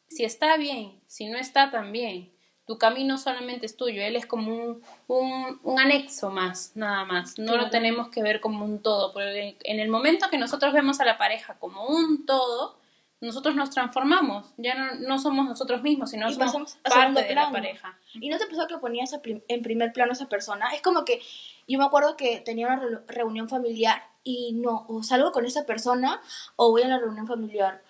Si 0.09 0.25
está 0.25 0.57
bien, 0.59 1.01
si 1.07 1.27
no 1.27 1.39
está 1.39 1.71
tan 1.71 1.91
bien, 1.91 2.31
tu 2.67 2.77
camino 2.79 3.17
solamente 3.17 3.65
es 3.67 3.77
tuyo, 3.79 4.03
él 4.03 4.15
es 4.15 4.27
como 4.27 4.55
un, 4.55 4.83
un, 5.09 5.59
un 5.63 5.81
anexo 5.81 6.29
más, 6.31 6.73
nada 6.77 7.05
más. 7.07 7.39
No 7.39 7.53
Claro. 7.53 7.63
lo 7.65 7.71
tenemos 7.71 8.09
que 8.09 8.23
ver 8.23 8.41
como 8.43 8.65
un 8.67 8.83
todo, 8.83 9.13
porque 9.15 9.57
en 9.65 9.81
el 9.81 9.89
momento 9.89 10.29
que 10.31 10.37
nosotros 10.39 10.73
vemos 10.75 11.01
a 11.01 11.05
la 11.07 11.17
pareja 11.17 11.59
como 11.59 11.87
un 11.87 12.27
todo, 12.27 12.79
nosotros 13.23 13.55
nos 13.55 13.71
transformamos, 13.71 14.53
ya 14.59 14.75
no, 14.75 14.95
no 14.97 15.19
somos 15.19 15.47
nosotros 15.47 15.83
mismos, 15.83 16.11
sino 16.11 16.27
Y 16.29 16.35
somos 16.53 16.77
parte 16.91 17.23
de 17.23 17.35
la 17.35 17.43
pareja. 17.53 17.99
¿Y 18.15 18.29
no 18.29 18.37
te 18.37 18.47
pasó 18.47 18.67
que 18.67 18.77
ponías 18.79 19.15
en 19.49 19.63
primer 19.63 19.93
plano 19.93 20.11
a 20.11 20.15
esa 20.15 20.29
persona? 20.29 20.71
Es 20.75 20.83
como 20.83 21.05
que 21.05 21.21
yo 21.67 21.79
me 21.79 21.85
acuerdo 21.85 22.17
que 22.17 22.41
tenía 22.41 22.67
una 22.67 22.77
re- 22.77 22.99
reunión 23.07 23.49
familiar 23.49 24.03
y 24.25 24.53
no, 24.53 24.85
o 24.89 25.03
salgo 25.03 25.33
con 25.33 25.47
esa 25.47 25.65
persona 25.65 26.21
o 26.57 26.71
voy 26.71 26.83
a 26.83 26.89
la 26.89 26.99
reunión 26.99 27.27
familiar. 27.27 27.83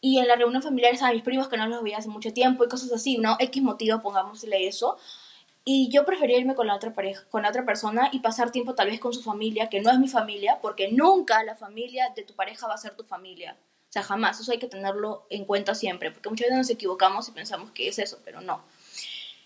Y 0.00 0.18
en 0.18 0.28
la 0.28 0.36
reunión 0.36 0.62
familiar 0.62 0.92
estaban 0.92 1.14
mis 1.14 1.24
primos 1.24 1.48
que 1.48 1.56
no 1.56 1.66
los 1.66 1.82
veía 1.82 1.96
hace 1.96 2.10
mucho 2.10 2.32
tiempo 2.34 2.62
y 2.64 2.68
cosas 2.68 2.92
así, 2.92 3.16
¿no? 3.16 3.36
X 3.40 3.62
motivo, 3.62 4.02
pongámosle 4.02 4.66
eso. 4.68 4.98
Y 5.64 5.88
yo 5.90 6.04
prefería 6.04 6.38
irme 6.38 6.54
con 6.54 6.66
la 6.66 6.74
otra 6.76 6.92
pareja, 6.92 7.24
con 7.30 7.40
la 7.40 7.48
otra 7.48 7.64
persona 7.64 8.10
y 8.12 8.18
pasar 8.18 8.50
tiempo 8.50 8.74
tal 8.74 8.88
vez 8.88 9.00
con 9.00 9.14
su 9.14 9.22
familia, 9.22 9.70
que 9.70 9.80
no 9.80 9.90
es 9.90 9.98
mi 9.98 10.08
familia, 10.08 10.58
porque 10.60 10.92
nunca 10.92 11.42
la 11.42 11.56
familia 11.56 12.12
de 12.14 12.22
tu 12.22 12.34
pareja 12.34 12.66
va 12.68 12.74
a 12.74 12.78
ser 12.78 12.94
tu 12.94 13.04
familia. 13.04 13.56
Sea, 13.94 14.02
jamás. 14.02 14.40
Eso 14.40 14.50
hay 14.50 14.58
que 14.58 14.66
tenerlo 14.66 15.24
en 15.30 15.44
cuenta 15.44 15.76
siempre, 15.76 16.10
porque 16.10 16.28
muchas 16.28 16.46
veces 16.46 16.58
nos 16.58 16.70
equivocamos 16.70 17.28
y 17.28 17.30
pensamos 17.30 17.70
que 17.70 17.86
es 17.86 18.00
eso, 18.00 18.18
pero 18.24 18.40
no. 18.40 18.64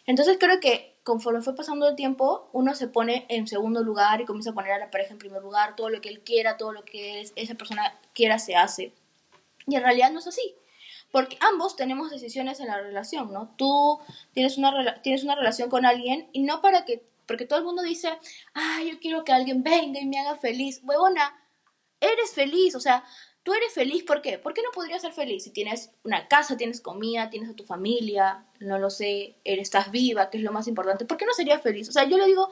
Entonces 0.06 0.38
creo 0.40 0.58
que 0.58 0.96
conforme 1.02 1.42
fue 1.42 1.54
pasando 1.54 1.86
el 1.86 1.96
tiempo, 1.96 2.48
uno 2.54 2.74
se 2.74 2.88
pone 2.88 3.26
en 3.28 3.46
segundo 3.46 3.82
lugar 3.82 4.22
y 4.22 4.24
comienza 4.24 4.52
a 4.52 4.54
poner 4.54 4.72
a 4.72 4.78
la 4.78 4.90
pareja 4.90 5.12
en 5.12 5.18
primer 5.18 5.42
lugar, 5.42 5.76
todo 5.76 5.90
lo 5.90 6.00
que 6.00 6.08
él 6.08 6.20
quiera, 6.20 6.56
todo 6.56 6.72
lo 6.72 6.82
que 6.86 7.20
es- 7.20 7.34
esa 7.36 7.56
persona 7.56 7.94
quiera 8.14 8.38
se 8.38 8.56
hace. 8.56 8.94
Y 9.66 9.76
en 9.76 9.82
realidad 9.82 10.10
no 10.12 10.20
es 10.20 10.26
así. 10.26 10.54
Porque 11.12 11.36
ambos 11.42 11.76
tenemos 11.76 12.10
decisiones 12.10 12.58
en 12.60 12.68
la 12.68 12.80
relación, 12.80 13.30
¿no? 13.30 13.54
Tú 13.58 14.00
tienes 14.32 14.56
una, 14.56 15.02
tienes 15.02 15.24
una 15.24 15.34
relación 15.34 15.68
con 15.68 15.84
alguien 15.84 16.30
y 16.32 16.40
no 16.40 16.62
para 16.62 16.86
que, 16.86 17.04
porque 17.26 17.44
todo 17.44 17.58
el 17.58 17.66
mundo 17.66 17.82
dice, 17.82 18.18
ay, 18.54 18.92
yo 18.92 18.98
quiero 18.98 19.24
que 19.24 19.32
alguien 19.32 19.62
venga 19.62 20.00
y 20.00 20.06
me 20.06 20.18
haga 20.18 20.36
feliz. 20.36 20.80
Huevona, 20.84 21.38
eres 22.00 22.32
feliz, 22.32 22.74
o 22.74 22.80
sea, 22.80 23.04
tú 23.48 23.54
eres 23.54 23.72
feliz, 23.72 24.02
¿por 24.02 24.20
qué? 24.20 24.38
¿Por 24.38 24.52
qué 24.52 24.60
no 24.60 24.70
podrías 24.74 25.00
ser 25.00 25.14
feliz 25.14 25.44
si 25.44 25.50
tienes 25.50 25.90
una 26.04 26.28
casa, 26.28 26.58
tienes 26.58 26.82
comida, 26.82 27.30
tienes 27.30 27.48
a 27.48 27.56
tu 27.56 27.64
familia, 27.64 28.44
no 28.60 28.78
lo 28.78 28.90
sé, 28.90 29.36
eres, 29.42 29.62
estás 29.62 29.90
viva, 29.90 30.28
que 30.28 30.36
es 30.36 30.44
lo 30.44 30.52
más 30.52 30.68
importante? 30.68 31.06
¿Por 31.06 31.16
qué 31.16 31.24
no 31.24 31.32
serías 31.32 31.62
feliz? 31.62 31.88
O 31.88 31.92
sea, 31.92 32.04
yo 32.04 32.18
le 32.18 32.26
digo, 32.26 32.50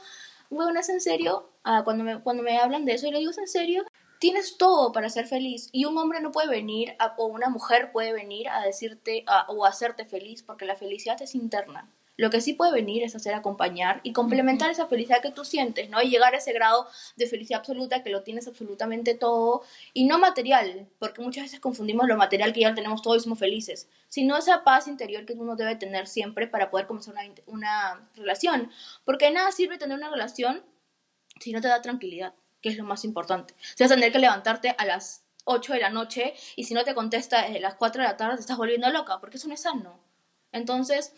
huevona, 0.49 0.81
¿es 0.81 0.89
en 0.89 1.03
serio? 1.03 1.51
Ah, 1.65 1.83
cuando, 1.85 2.03
me, 2.03 2.23
cuando 2.23 2.43
me 2.43 2.57
hablan 2.57 2.87
de 2.87 2.95
eso, 2.95 3.05
yo 3.05 3.13
le 3.13 3.19
digo, 3.19 3.31
¿es 3.31 3.37
en 3.37 3.47
serio? 3.47 3.85
Tienes 4.21 4.57
todo 4.57 4.93
para 4.93 5.11
ser 5.11 5.27
feliz 5.27 5.69
y 5.71 5.85
un 5.85 5.99
hombre 5.99 6.23
no 6.23 6.33
puede 6.33 6.49
venir 6.49 6.97
o 7.19 7.27
una 7.27 7.51
mujer 7.51 7.93
puede 7.93 8.15
venir 8.15 8.49
a 8.49 8.63
decirte 8.63 9.27
o 9.49 9.67
hacerte 9.67 10.07
feliz 10.07 10.43
porque 10.43 10.65
la 10.65 10.77
felicidad 10.77 11.21
es 11.21 11.35
interna. 11.35 11.93
Lo 12.17 12.31
que 12.31 12.41
sí 12.41 12.55
puede 12.55 12.73
venir 12.73 13.03
es 13.03 13.15
hacer 13.15 13.35
acompañar 13.35 14.01
y 14.03 14.13
complementar 14.13 14.71
esa 14.71 14.87
felicidad 14.87 15.21
que 15.21 15.31
tú 15.31 15.45
sientes, 15.45 15.91
¿no? 15.91 16.01
Y 16.03 16.09
llegar 16.09 16.35
a 16.35 16.39
ese 16.39 16.53
grado 16.53 16.89
de 17.17 17.27
felicidad 17.27 17.61
absoluta 17.61 18.03
que 18.03 18.11
lo 18.11 18.23
tienes 18.23 18.49
absolutamente 18.49 19.15
todo 19.15 19.63
y 19.93 20.05
no 20.05 20.19
material, 20.19 20.89
porque 20.99 21.21
muchas 21.21 21.45
veces 21.45 21.61
confundimos 21.61 22.07
lo 22.09 22.17
material 22.17 22.53
que 22.53 22.61
ya 22.61 22.71
lo 22.71 22.75
tenemos 22.75 23.03
todo 23.03 23.17
y 23.17 23.21
somos 23.21 23.39
felices, 23.39 23.89
sino 24.09 24.37
esa 24.37 24.65
paz 24.65 24.89
interior 24.89 25.27
que 25.27 25.35
uno 25.35 25.57
debe 25.57 25.77
tener 25.77 26.07
siempre 26.07 26.47
para 26.47 26.71
poder 26.71 26.87
comenzar 26.87 27.15
una, 27.15 27.35
una 27.47 28.11
relación. 28.15 28.71
Porque 29.05 29.27
de 29.27 29.33
nada 29.33 29.53
sirve 29.53 29.79
tener 29.79 29.97
una 29.97 30.11
relación 30.11 30.63
si 31.41 31.53
no 31.53 31.61
te 31.61 31.69
da 31.69 31.83
tranquilidad, 31.83 32.35
que 32.61 32.71
es 32.71 32.77
lo 32.77 32.85
más 32.85 33.05
importante. 33.05 33.55
Si 33.75 33.85
vas 33.85 33.93
a 33.93 33.95
tener 33.95 34.13
que 34.13 34.19
levantarte 34.19 34.75
a 34.79 34.85
las 34.85 35.25
8 35.45 35.75
de 35.75 35.81
la 35.81 35.91
noche 35.91 36.35
y 36.57 36.65
si 36.65 36.75
no 36.75 36.85
te 36.85 36.95
contesta 36.95 37.43
desde 37.43 37.61
las 37.61 37.75
4 37.75 38.03
de 38.03 38.09
la 38.09 38.17
tarde 38.17 38.37
te 38.37 38.41
estás 38.41 38.57
volviendo 38.57 38.91
loca, 38.91 39.21
porque 39.21 39.37
eso 39.37 39.49
no 39.49 39.55
es 39.55 39.63
sano. 39.63 39.99
Entonces, 40.53 41.15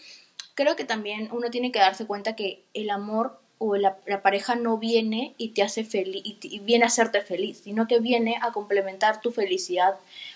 creo 0.59 0.75
que 0.75 0.83
también 0.83 1.29
uno 1.31 1.51
tiene 1.51 1.71
que 1.71 1.79
darse 1.79 2.05
cuenta 2.05 2.35
que 2.35 2.65
el 2.75 2.91
amor 2.91 3.39
o 3.59 3.77
la, 3.77 3.97
la 4.07 4.23
pareja 4.23 4.57
no 4.57 4.77
viene 4.77 5.35
y 5.39 5.51
te 5.51 5.63
hace 5.63 5.85
feliz 5.85 6.37
y 6.43 6.59
viene 6.59 6.83
a 6.83 6.89
hacerte 6.89 7.21
feliz, 7.21 7.61
sino 7.63 7.87
que 7.87 8.01
viene 8.01 8.41
a 8.43 8.51
complementar 8.51 9.21
tu 9.21 9.31
felicidad, 9.31 9.95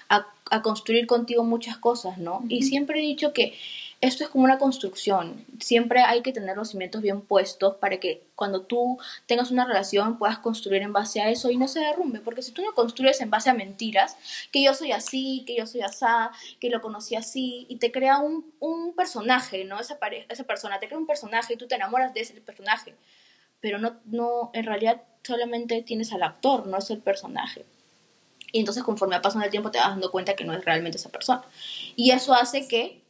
a, 0.08 0.28
a 0.48 0.62
construir 0.62 1.08
contigo 1.08 1.42
muchas 1.42 1.76
cosas, 1.76 2.18
¿no? 2.18 2.44
Y 2.48 2.62
siempre 2.62 3.00
he 3.00 3.02
dicho 3.02 3.32
que 3.32 3.54
esto 4.02 4.24
es 4.24 4.30
como 4.30 4.42
una 4.42 4.58
construcción, 4.58 5.46
siempre 5.60 6.00
hay 6.00 6.22
que 6.22 6.32
tener 6.32 6.56
los 6.56 6.70
cimientos 6.70 7.02
bien 7.02 7.20
puestos 7.20 7.76
para 7.76 8.00
que 8.00 8.26
cuando 8.34 8.62
tú 8.62 8.98
tengas 9.26 9.52
una 9.52 9.64
relación 9.64 10.18
puedas 10.18 10.40
construir 10.40 10.82
en 10.82 10.92
base 10.92 11.20
a 11.20 11.30
eso 11.30 11.52
y 11.52 11.56
no 11.56 11.68
se 11.68 11.78
derrumbe, 11.78 12.18
porque 12.18 12.42
si 12.42 12.50
tú 12.50 12.62
no 12.62 12.74
construyes 12.74 13.20
en 13.20 13.30
base 13.30 13.48
a 13.48 13.54
mentiras, 13.54 14.16
que 14.50 14.60
yo 14.60 14.74
soy 14.74 14.90
así, 14.90 15.44
que 15.46 15.56
yo 15.56 15.68
soy 15.68 15.82
asá, 15.82 16.32
que 16.58 16.68
lo 16.68 16.80
conocí 16.80 17.14
así, 17.14 17.64
y 17.68 17.76
te 17.76 17.92
crea 17.92 18.18
un, 18.18 18.52
un 18.58 18.92
personaje, 18.96 19.64
¿no? 19.64 19.78
Esa, 19.78 20.00
pareja, 20.00 20.26
esa 20.28 20.42
persona 20.42 20.80
te 20.80 20.88
crea 20.88 20.98
un 20.98 21.06
personaje 21.06 21.54
y 21.54 21.56
tú 21.56 21.68
te 21.68 21.76
enamoras 21.76 22.12
de 22.12 22.22
ese 22.22 22.40
personaje, 22.40 22.96
pero 23.60 23.78
no, 23.78 24.00
no, 24.06 24.50
en 24.52 24.64
realidad 24.64 25.00
solamente 25.22 25.80
tienes 25.82 26.12
al 26.12 26.24
actor, 26.24 26.66
no 26.66 26.78
es 26.78 26.90
el 26.90 26.98
personaje. 26.98 27.64
Y 28.50 28.58
entonces 28.58 28.82
conforme 28.82 29.14
va 29.14 29.22
pasando 29.22 29.44
el 29.44 29.52
tiempo 29.52 29.70
te 29.70 29.78
vas 29.78 29.90
dando 29.90 30.10
cuenta 30.10 30.34
que 30.34 30.44
no 30.44 30.54
es 30.54 30.64
realmente 30.64 30.98
esa 30.98 31.08
persona. 31.08 31.42
Y 31.94 32.10
eso 32.10 32.34
hace 32.34 32.66
que 32.66 33.01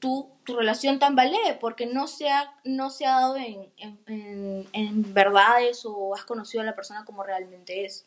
tu, 0.00 0.30
tu 0.44 0.56
relación 0.56 0.98
tambalee, 0.98 1.54
porque 1.60 1.86
no 1.86 2.06
se 2.06 2.30
ha, 2.30 2.54
no 2.64 2.90
se 2.90 3.06
ha 3.06 3.12
dado 3.20 3.36
en, 3.36 3.72
en, 3.76 3.98
en- 4.06 4.68
en 4.72 5.14
verdades 5.14 5.84
o 5.84 6.14
has 6.14 6.24
conocido 6.24 6.62
a 6.62 6.66
la 6.66 6.74
persona 6.76 7.04
como 7.04 7.22
realmente 7.22 7.84
es. 7.84 8.06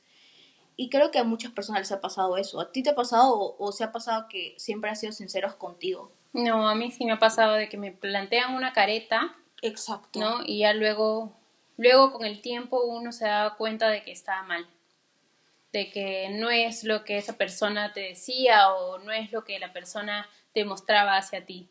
Y 0.77 0.89
creo 0.89 1.11
que 1.11 1.19
a 1.19 1.23
muchas 1.23 1.51
personas 1.51 1.81
les 1.81 1.91
ha 1.91 2.01
pasado 2.01 2.37
eso. 2.37 2.59
¿A 2.59 2.71
ti 2.71 2.81
te 2.81 2.91
ha 2.91 2.95
pasado 2.95 3.33
o, 3.37 3.55
o 3.59 3.71
se 3.71 3.83
ha 3.83 3.91
pasado 3.91 4.27
que 4.29 4.55
siempre 4.57 4.89
has 4.89 4.99
sido 4.99 5.11
sinceros 5.11 5.55
contigo? 5.55 6.11
No, 6.33 6.67
a 6.69 6.75
mí 6.75 6.91
sí 6.91 7.05
me 7.05 7.11
ha 7.11 7.19
pasado 7.19 7.53
de 7.55 7.67
que 7.69 7.77
me 7.77 7.91
plantean 7.91 8.55
una 8.55 8.73
careta, 8.73 9.35
Exacto. 9.61 10.19
¿no? 10.19 10.39
Y 10.45 10.59
ya 10.59 10.73
luego, 10.73 11.33
luego 11.77 12.13
con 12.13 12.25
el 12.25 12.41
tiempo 12.41 12.81
uno 12.83 13.11
se 13.11 13.25
da 13.25 13.55
cuenta 13.57 13.89
de 13.89 14.03
que 14.03 14.11
estaba 14.11 14.43
mal. 14.43 14.65
de 15.73 15.89
que 15.89 16.29
no 16.31 16.49
es 16.49 16.83
lo 16.83 17.03
que 17.05 17.17
esa 17.17 17.37
persona 17.37 17.93
te 17.93 18.01
decía 18.01 18.73
o 18.73 18.97
no 18.99 19.11
es 19.11 19.31
lo 19.31 19.43
que 19.45 19.57
la 19.59 19.71
persona 19.71 20.27
te 20.53 20.65
mostraba 20.65 21.15
hacia 21.17 21.45
ti. 21.45 21.69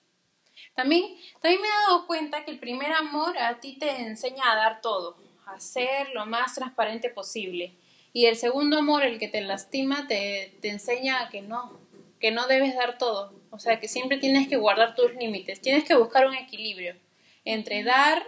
También, 0.74 1.04
también 1.40 1.62
me 1.62 1.68
he 1.68 1.88
dado 1.88 2.06
cuenta 2.06 2.44
que 2.44 2.50
el 2.50 2.58
primer 2.58 2.92
amor 2.92 3.36
a 3.38 3.60
ti 3.60 3.76
te 3.78 3.90
enseña 4.02 4.50
a 4.50 4.56
dar 4.56 4.80
todo, 4.80 5.16
a 5.46 5.58
ser 5.60 6.10
lo 6.14 6.26
más 6.26 6.54
transparente 6.54 7.10
posible. 7.10 7.74
Y 8.12 8.26
el 8.26 8.36
segundo 8.36 8.78
amor, 8.78 9.04
el 9.04 9.18
que 9.18 9.28
te 9.28 9.40
lastima, 9.40 10.06
te, 10.08 10.56
te 10.60 10.68
enseña 10.68 11.20
a 11.20 11.28
que 11.28 11.42
no, 11.42 11.78
que 12.18 12.30
no 12.30 12.46
debes 12.46 12.74
dar 12.74 12.98
todo. 12.98 13.32
O 13.50 13.58
sea, 13.58 13.80
que 13.80 13.88
siempre 13.88 14.18
tienes 14.18 14.48
que 14.48 14.56
guardar 14.56 14.94
tus 14.94 15.14
límites. 15.14 15.60
Tienes 15.60 15.84
que 15.84 15.96
buscar 15.96 16.26
un 16.26 16.34
equilibrio 16.34 16.96
entre 17.44 17.82
dar 17.82 18.22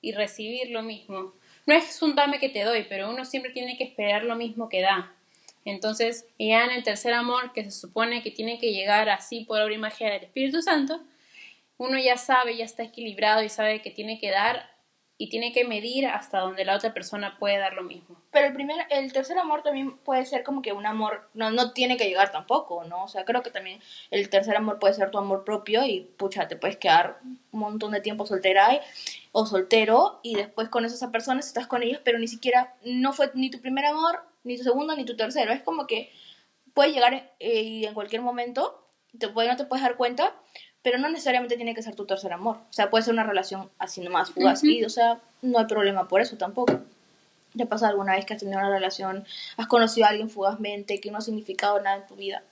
y 0.00 0.12
recibir 0.12 0.70
lo 0.70 0.82
mismo. 0.82 1.34
No 1.66 1.74
es 1.74 2.00
un 2.02 2.14
dame 2.14 2.38
que 2.38 2.48
te 2.48 2.64
doy, 2.64 2.86
pero 2.88 3.10
uno 3.10 3.24
siempre 3.24 3.52
tiene 3.52 3.76
que 3.76 3.84
esperar 3.84 4.24
lo 4.24 4.36
mismo 4.36 4.68
que 4.68 4.80
da. 4.80 5.14
Entonces, 5.64 6.26
ya 6.38 6.64
en 6.64 6.70
el 6.70 6.82
tercer 6.82 7.12
amor, 7.12 7.52
que 7.52 7.64
se 7.64 7.70
supone 7.70 8.22
que 8.22 8.30
tiene 8.30 8.58
que 8.58 8.72
llegar 8.72 9.08
así 9.10 9.44
por 9.44 9.60
obra 9.60 9.74
y 9.74 9.78
magia 9.78 10.10
del 10.10 10.24
Espíritu 10.24 10.62
Santo, 10.62 11.02
uno 11.78 11.98
ya 11.98 12.16
sabe, 12.16 12.56
ya 12.56 12.64
está 12.64 12.82
equilibrado 12.82 13.42
y 13.42 13.48
sabe 13.48 13.80
que 13.80 13.90
tiene 13.90 14.18
que 14.18 14.30
dar 14.30 14.78
y 15.20 15.28
tiene 15.30 15.52
que 15.52 15.64
medir 15.64 16.06
hasta 16.06 16.38
donde 16.38 16.64
la 16.64 16.76
otra 16.76 16.94
persona 16.94 17.38
puede 17.40 17.58
dar 17.58 17.72
lo 17.72 17.82
mismo. 17.82 18.16
Pero 18.30 18.46
el 18.46 18.52
primer, 18.52 18.86
el 18.88 19.12
tercer 19.12 19.36
amor 19.36 19.62
también 19.62 19.98
puede 19.98 20.24
ser 20.24 20.44
como 20.44 20.62
que 20.62 20.72
un 20.72 20.86
amor, 20.86 21.28
no, 21.34 21.50
no 21.50 21.72
tiene 21.72 21.96
que 21.96 22.04
llegar 22.04 22.30
tampoco, 22.30 22.84
¿no? 22.84 23.04
O 23.04 23.08
sea, 23.08 23.24
creo 23.24 23.42
que 23.42 23.50
también 23.50 23.80
el 24.12 24.30
tercer 24.30 24.56
amor 24.56 24.78
puede 24.78 24.94
ser 24.94 25.10
tu 25.10 25.18
amor 25.18 25.44
propio 25.44 25.84
y 25.84 26.02
pucha, 26.02 26.46
te 26.46 26.54
puedes 26.54 26.76
quedar 26.76 27.18
un 27.24 27.60
montón 27.60 27.90
de 27.90 28.00
tiempo 28.00 28.26
soltera 28.26 28.80
o 29.32 29.44
soltero 29.44 30.20
y 30.22 30.36
después 30.36 30.68
con 30.68 30.84
esas 30.84 31.10
personas 31.10 31.48
estás 31.48 31.66
con 31.66 31.82
ellos, 31.82 32.00
pero 32.04 32.20
ni 32.20 32.28
siquiera, 32.28 32.76
no 32.84 33.12
fue 33.12 33.32
ni 33.34 33.50
tu 33.50 33.60
primer 33.60 33.86
amor, 33.86 34.22
ni 34.44 34.56
tu 34.56 34.62
segundo, 34.62 34.94
ni 34.94 35.04
tu 35.04 35.16
tercero. 35.16 35.52
Es 35.52 35.62
como 35.62 35.88
que 35.88 36.12
puede 36.74 36.92
llegar 36.92 37.32
eh, 37.40 37.62
y 37.62 37.86
en 37.86 37.94
cualquier 37.94 38.22
momento, 38.22 38.84
te 39.18 39.26
no 39.26 39.56
te 39.56 39.64
puedes 39.64 39.82
dar 39.82 39.96
cuenta, 39.96 40.34
pero 40.88 41.02
no 41.02 41.10
necesariamente 41.10 41.56
tiene 41.56 41.74
que 41.74 41.82
ser 41.82 41.94
tu 41.94 42.06
tercer 42.06 42.32
amor. 42.32 42.56
O 42.56 42.72
sea, 42.72 42.88
puede 42.88 43.04
ser 43.04 43.12
una 43.12 43.22
relación 43.22 43.68
así 43.78 44.00
nomás 44.00 44.30
fugaz. 44.30 44.64
Y, 44.64 44.86
o 44.86 44.88
sea, 44.88 45.20
no 45.42 45.58
hay 45.58 45.66
problema 45.66 46.08
por 46.08 46.22
eso 46.22 46.38
tampoco. 46.38 46.80
¿Te 47.54 47.66
pasa 47.66 47.88
alguna 47.88 48.14
vez 48.14 48.24
que 48.24 48.32
has 48.32 48.40
tenido 48.40 48.58
una 48.58 48.70
relación, 48.70 49.26
has 49.58 49.66
conocido 49.66 50.06
a 50.06 50.08
alguien 50.08 50.30
fugazmente 50.30 50.98
que 50.98 51.10
no 51.10 51.18
ha 51.18 51.20
significado 51.20 51.78
nada 51.82 51.98
en 51.98 52.06
tu 52.06 52.16
vida? 52.16 52.42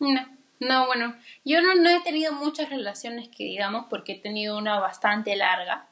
No, 0.00 0.26
no, 0.58 0.86
bueno, 0.86 1.14
yo 1.44 1.62
no, 1.62 1.76
no 1.76 1.88
he 1.88 2.00
tenido 2.00 2.32
muchas 2.32 2.70
relaciones 2.70 3.28
que 3.28 3.44
digamos 3.44 3.86
porque 3.88 4.14
he 4.14 4.18
tenido 4.18 4.58
una 4.58 4.80
bastante 4.80 5.36
larga, 5.36 5.86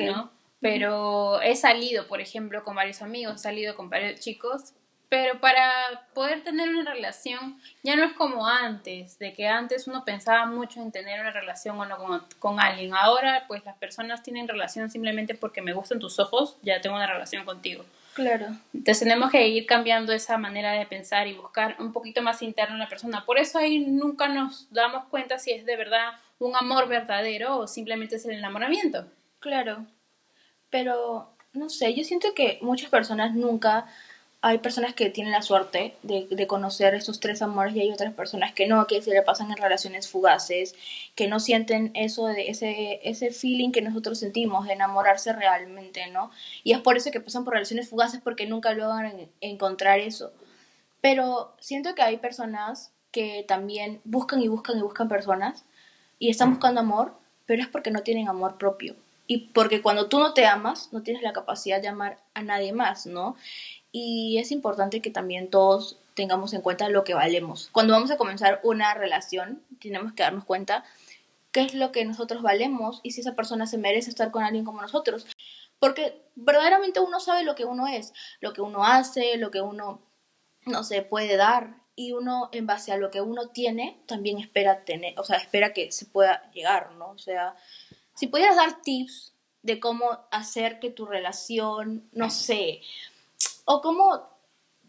¿no? 0.00 0.32
Pero 0.58 1.40
he 1.42 1.54
salido, 1.54 2.08
por 2.08 2.20
ejemplo, 2.20 2.64
con 2.64 2.74
varios 2.74 3.02
amigos, 3.02 3.36
he 3.36 3.38
salido 3.38 3.76
con 3.76 3.88
varios 3.88 4.18
chicos, 4.18 4.72
pero 5.08 5.40
para 5.40 5.70
poder 6.14 6.42
tener 6.42 6.68
una 6.68 6.92
relación 6.92 7.60
ya 7.82 7.96
no 7.96 8.04
es 8.04 8.12
como 8.12 8.46
antes, 8.46 9.18
de 9.18 9.32
que 9.32 9.46
antes 9.46 9.86
uno 9.86 10.04
pensaba 10.04 10.46
mucho 10.46 10.80
en 10.80 10.92
tener 10.92 11.20
una 11.20 11.30
relación 11.30 11.78
o 11.78 11.84
no 11.84 11.96
con, 11.96 12.24
con, 12.38 12.60
alguien. 12.60 12.94
Ahora 12.94 13.44
pues 13.46 13.64
las 13.64 13.76
personas 13.76 14.22
tienen 14.22 14.48
relación 14.48 14.90
simplemente 14.90 15.34
porque 15.34 15.62
me 15.62 15.72
gustan 15.72 16.00
tus 16.00 16.18
ojos, 16.18 16.56
ya 16.62 16.80
tengo 16.80 16.96
una 16.96 17.06
relación 17.06 17.44
contigo. 17.44 17.84
Claro. 18.16 18.46
Entonces 18.72 19.00
tenemos 19.00 19.30
que 19.30 19.46
ir 19.46 19.66
cambiando 19.66 20.12
esa 20.12 20.38
manera 20.38 20.72
de 20.72 20.86
pensar 20.86 21.28
y 21.28 21.34
buscar 21.34 21.76
un 21.78 21.92
poquito 21.92 22.22
más 22.22 22.40
interno 22.40 22.74
en 22.74 22.80
la 22.80 22.88
persona. 22.88 23.26
Por 23.26 23.38
eso 23.38 23.58
ahí 23.58 23.78
nunca 23.78 24.26
nos 24.26 24.72
damos 24.72 25.04
cuenta 25.08 25.38
si 25.38 25.52
es 25.52 25.66
de 25.66 25.76
verdad 25.76 26.12
un 26.38 26.56
amor 26.56 26.88
verdadero 26.88 27.58
o 27.58 27.66
simplemente 27.66 28.16
es 28.16 28.24
el 28.24 28.36
enamoramiento. 28.38 29.06
Claro. 29.38 29.84
Pero, 30.70 31.36
no 31.52 31.68
sé, 31.68 31.94
yo 31.94 32.04
siento 32.04 32.34
que 32.34 32.58
muchas 32.62 32.88
personas 32.88 33.34
nunca 33.34 33.86
hay 34.46 34.58
personas 34.58 34.94
que 34.94 35.10
tienen 35.10 35.32
la 35.32 35.42
suerte 35.42 35.96
de, 36.04 36.46
conocer 36.46 36.94
esos 36.94 37.18
tres 37.18 37.42
amores 37.42 37.74
y 37.74 37.80
hay 37.80 37.90
otras 37.90 38.14
personas 38.14 38.52
que 38.52 38.68
no, 38.68 38.86
que 38.86 39.02
se 39.02 39.10
le 39.10 39.22
pasan 39.22 39.50
en 39.50 39.56
relaciones 39.56 40.08
fugaces, 40.08 40.76
que 41.16 41.26
no 41.26 41.40
sienten 41.40 41.90
eso 41.94 42.28
de 42.28 42.48
ese, 42.48 43.00
ese 43.02 43.32
feeling 43.32 43.72
que 43.72 43.82
nosotros 43.82 44.20
sentimos 44.20 44.68
de 44.68 44.74
enamorarse 44.74 45.32
realmente, 45.32 46.06
¿no? 46.12 46.30
Y 46.62 46.74
es 46.74 46.78
por 46.78 46.96
eso 46.96 47.10
que 47.10 47.20
pasan 47.20 47.44
por 47.44 47.54
relaciones 47.54 47.88
fugaces 47.88 48.20
porque 48.22 48.46
nunca 48.46 48.72
logran 48.72 49.28
encontrar 49.40 49.98
eso. 49.98 50.32
Pero 51.00 51.56
siento 51.58 51.96
que 51.96 52.02
hay 52.02 52.18
personas 52.18 52.92
que 53.10 53.44
también 53.48 54.00
buscan 54.04 54.40
y 54.40 54.46
buscan 54.46 54.78
y 54.78 54.82
buscan 54.82 55.08
personas 55.08 55.64
y 56.20 56.30
están 56.30 56.50
buscando 56.50 56.82
amor, 56.82 57.18
pero 57.46 57.62
es 57.62 57.68
porque 57.68 57.90
no 57.90 58.02
tienen 58.02 58.28
amor 58.28 58.58
propio. 58.58 58.94
Y 59.26 59.48
porque 59.48 59.82
cuando 59.82 60.08
tú 60.08 60.20
no 60.20 60.34
te 60.34 60.46
amas, 60.46 60.92
no 60.92 61.02
tienes 61.02 61.22
la 61.22 61.32
capacidad 61.32 61.82
de 61.82 61.88
amar 61.88 62.18
a 62.34 62.42
nadie 62.42 62.72
más, 62.72 63.06
¿no? 63.06 63.34
Y 63.98 64.36
es 64.36 64.52
importante 64.52 65.00
que 65.00 65.08
también 65.08 65.48
todos 65.48 65.98
tengamos 66.12 66.52
en 66.52 66.60
cuenta 66.60 66.90
lo 66.90 67.02
que 67.02 67.14
valemos. 67.14 67.70
Cuando 67.72 67.94
vamos 67.94 68.10
a 68.10 68.18
comenzar 68.18 68.60
una 68.62 68.92
relación, 68.92 69.62
tenemos 69.80 70.12
que 70.12 70.22
darnos 70.22 70.44
cuenta 70.44 70.84
qué 71.50 71.62
es 71.62 71.72
lo 71.72 71.92
que 71.92 72.04
nosotros 72.04 72.42
valemos 72.42 73.00
y 73.02 73.12
si 73.12 73.22
esa 73.22 73.34
persona 73.34 73.66
se 73.66 73.78
merece 73.78 74.10
estar 74.10 74.30
con 74.30 74.44
alguien 74.44 74.66
como 74.66 74.82
nosotros. 74.82 75.26
Porque 75.78 76.20
verdaderamente 76.34 77.00
uno 77.00 77.20
sabe 77.20 77.42
lo 77.42 77.54
que 77.54 77.64
uno 77.64 77.86
es, 77.86 78.12
lo 78.40 78.52
que 78.52 78.60
uno 78.60 78.84
hace, 78.84 79.38
lo 79.38 79.50
que 79.50 79.62
uno, 79.62 80.02
no 80.66 80.84
se 80.84 81.00
puede 81.00 81.38
dar. 81.38 81.78
Y 81.94 82.12
uno, 82.12 82.50
en 82.52 82.66
base 82.66 82.92
a 82.92 82.98
lo 82.98 83.10
que 83.10 83.22
uno 83.22 83.48
tiene, 83.48 84.02
también 84.04 84.38
espera 84.38 84.84
tener, 84.84 85.18
o 85.18 85.24
sea, 85.24 85.38
espera 85.38 85.72
que 85.72 85.90
se 85.90 86.04
pueda 86.04 86.50
llegar, 86.50 86.92
¿no? 86.96 87.12
O 87.12 87.18
sea, 87.18 87.56
si 88.14 88.26
pudieras 88.26 88.56
dar 88.56 88.82
tips 88.82 89.32
de 89.62 89.80
cómo 89.80 90.20
hacer 90.30 90.80
que 90.80 90.90
tu 90.90 91.06
relación, 91.06 92.10
no 92.12 92.28
sé, 92.28 92.82
o 93.66 93.82
cómo, 93.82 94.30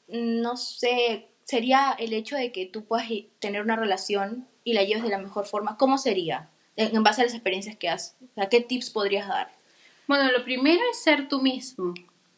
no 0.08 0.56
sé, 0.56 1.28
sería 1.44 1.96
el 2.00 2.14
hecho 2.14 2.38
de 2.38 2.52
que 2.52 2.66
tú 2.66 2.86
puedas 2.86 3.10
tener 3.40 3.62
una 3.62 3.76
relación 3.76 4.48
y 4.64 4.74
la 4.74 4.84
lleves 4.84 5.04
de 5.04 5.10
la 5.10 5.18
mejor 5.18 5.46
forma. 5.46 5.78
¿Cómo 5.78 5.98
sería? 5.98 6.50
En 6.76 7.04
base 7.04 7.22
a 7.22 7.26
las 7.26 7.34
experiencias 7.34 7.76
que 7.76 7.90
has. 7.90 8.16
O 8.36 8.50
¿qué 8.50 8.62
tips 8.62 8.92
podrías 8.92 9.28
dar? 9.28 9.52
Bueno, 10.08 10.32
lo 10.32 10.44
primero 10.44 10.82
es 10.92 11.02
ser 11.02 11.28
tú 11.28 11.42
mismo. 11.42 11.94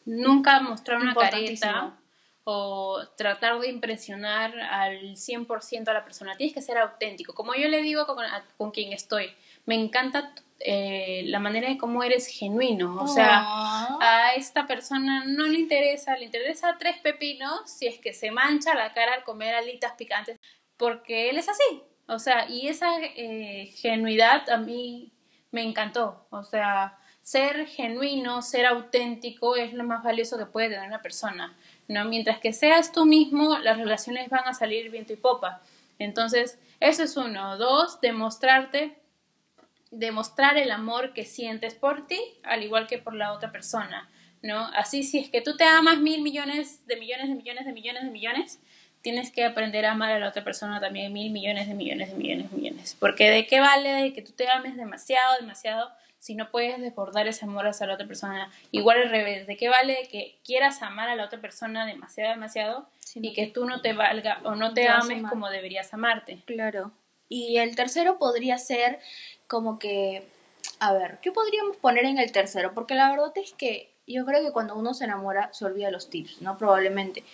Nunca 0.05 0.59
mostrar 0.61 1.01
una 1.01 1.13
careta 1.13 1.97
o 2.45 2.99
tratar 3.17 3.59
de 3.59 3.69
impresionar 3.69 4.57
al 4.59 5.15
100% 5.15 5.87
a 5.87 5.93
la 5.93 6.03
persona. 6.03 6.37
Tienes 6.37 6.53
que 6.53 6.61
ser 6.61 6.77
auténtico. 6.77 7.35
Como 7.35 7.53
yo 7.53 7.67
le 7.67 7.81
digo 7.81 8.07
con, 8.07 8.17
con 8.57 8.71
quien 8.71 8.93
estoy, 8.93 9.31
me 9.65 9.75
encanta 9.75 10.33
eh, 10.61 11.23
la 11.27 11.39
manera 11.39 11.69
de 11.69 11.77
cómo 11.77 12.03
eres 12.03 12.27
genuino. 12.27 13.01
O 13.01 13.07
sea, 13.07 13.45
a 14.01 14.33
esta 14.35 14.67
persona 14.67 15.23
no 15.25 15.47
le 15.47 15.59
interesa, 15.59 16.17
le 16.17 16.25
interesa 16.25 16.75
tres 16.77 16.97
pepinos 16.97 17.61
si 17.65 17.87
es 17.87 17.99
que 17.99 18.13
se 18.13 18.31
mancha 18.31 18.75
la 18.75 18.93
cara 18.93 19.13
al 19.13 19.23
comer 19.23 19.55
alitas 19.55 19.93
picantes, 19.93 20.37
porque 20.75 21.29
él 21.29 21.37
es 21.37 21.47
así. 21.47 21.83
O 22.07 22.19
sea, 22.19 22.49
y 22.49 22.67
esa 22.67 22.89
eh, 23.01 23.71
genuidad 23.77 24.49
a 24.49 24.57
mí 24.57 25.13
me 25.51 25.63
encantó. 25.63 26.25
O 26.29 26.43
sea, 26.43 26.97
ser 27.21 27.67
genuino, 27.67 28.41
ser 28.41 28.65
auténtico 28.65 29.55
es 29.55 29.73
lo 29.73 29.83
más 29.83 30.03
valioso 30.03 30.37
que 30.37 30.45
puede 30.45 30.69
tener 30.69 30.87
una 30.87 31.01
persona. 31.01 31.55
¿no? 31.87 32.05
Mientras 32.05 32.39
que 32.39 32.51
seas 32.51 32.91
tú 32.91 33.05
mismo, 33.05 33.57
las 33.59 33.77
relaciones 33.77 34.29
van 34.29 34.47
a 34.47 34.53
salir 34.53 34.89
viento 34.89 35.13
y 35.13 35.17
popa. 35.17 35.61
Entonces, 35.99 36.59
eso 36.79 37.03
es 37.03 37.15
uno. 37.15 37.57
Dos, 37.57 38.01
demostrarte 38.01 38.98
demostrar 39.91 40.57
el 40.57 40.71
amor 40.71 41.13
que 41.13 41.25
sientes 41.25 41.73
por 41.73 42.07
ti, 42.07 42.19
al 42.43 42.63
igual 42.63 42.87
que 42.87 42.97
por 42.99 43.15
la 43.15 43.33
otra 43.33 43.51
persona, 43.51 44.09
¿no? 44.41 44.65
Así 44.75 45.03
si 45.03 45.19
es 45.19 45.29
que 45.29 45.41
tú 45.41 45.57
te 45.57 45.63
amas 45.63 45.99
mil 45.99 46.21
millones 46.21 46.85
de 46.87 46.97
millones 46.97 47.27
de 47.27 47.35
millones 47.35 47.65
de 47.65 47.73
millones 47.73 48.03
de 48.03 48.09
millones, 48.09 48.59
tienes 49.01 49.31
que 49.31 49.45
aprender 49.45 49.85
a 49.85 49.91
amar 49.91 50.11
a 50.11 50.19
la 50.19 50.29
otra 50.29 50.43
persona 50.43 50.79
también 50.79 51.13
mil 51.13 51.31
millones 51.31 51.67
de 51.67 51.73
millones 51.73 52.09
de 52.09 52.15
millones 52.15 52.51
de 52.51 52.57
millones. 52.57 52.97
Porque 52.99 53.29
de 53.29 53.47
qué 53.47 53.59
vale 53.59 53.89
de 53.89 54.13
que 54.13 54.21
tú 54.21 54.33
te 54.33 54.49
ames 54.49 54.75
demasiado, 54.75 55.37
demasiado, 55.39 55.91
si 56.19 56.35
no 56.35 56.51
puedes 56.51 56.79
desbordar 56.81 57.27
ese 57.27 57.45
amor 57.45 57.65
hacia 57.65 57.87
la 57.87 57.93
otra 57.93 58.05
persona. 58.05 58.51
Igual 58.71 59.03
al 59.03 59.09
revés, 59.09 59.47
¿de 59.47 59.55
qué 59.55 59.69
vale 59.69 59.95
de 59.95 60.07
que 60.09 60.37
quieras 60.43 60.81
amar 60.81 61.09
a 61.09 61.15
la 61.15 61.25
otra 61.25 61.39
persona 61.39 61.85
demasiado, 61.85 62.31
demasiado 62.31 62.89
y 63.15 63.33
que 63.33 63.47
tú 63.47 63.65
no 63.65 63.81
te 63.81 63.93
valga 63.93 64.41
o 64.43 64.55
no 64.55 64.73
te 64.73 64.87
ames 64.89 65.23
como 65.29 65.49
deberías 65.49 65.93
amarte? 65.93 66.39
Claro. 66.45 66.91
Y 67.29 67.57
el 67.57 67.75
tercero 67.75 68.17
podría 68.17 68.57
ser 68.57 68.99
como 69.49 69.79
que, 69.79 70.25
a 70.79 70.93
ver, 70.93 71.19
¿qué 71.21 71.33
podríamos 71.33 71.75
poner 71.77 72.05
en 72.05 72.19
el 72.19 72.31
tercero? 72.31 72.73
Porque 72.73 72.95
la 72.95 73.09
verdad 73.09 73.33
es 73.35 73.51
que 73.51 73.91
yo 74.07 74.25
creo 74.25 74.41
que 74.41 74.51
cuando 74.51 74.75
uno 74.75 74.93
se 74.93 75.05
enamora 75.05 75.49
se 75.51 75.65
olvida 75.65 75.91
los 75.91 76.09
tips, 76.09 76.41
¿no? 76.41 76.57
Probablemente. 76.57 77.25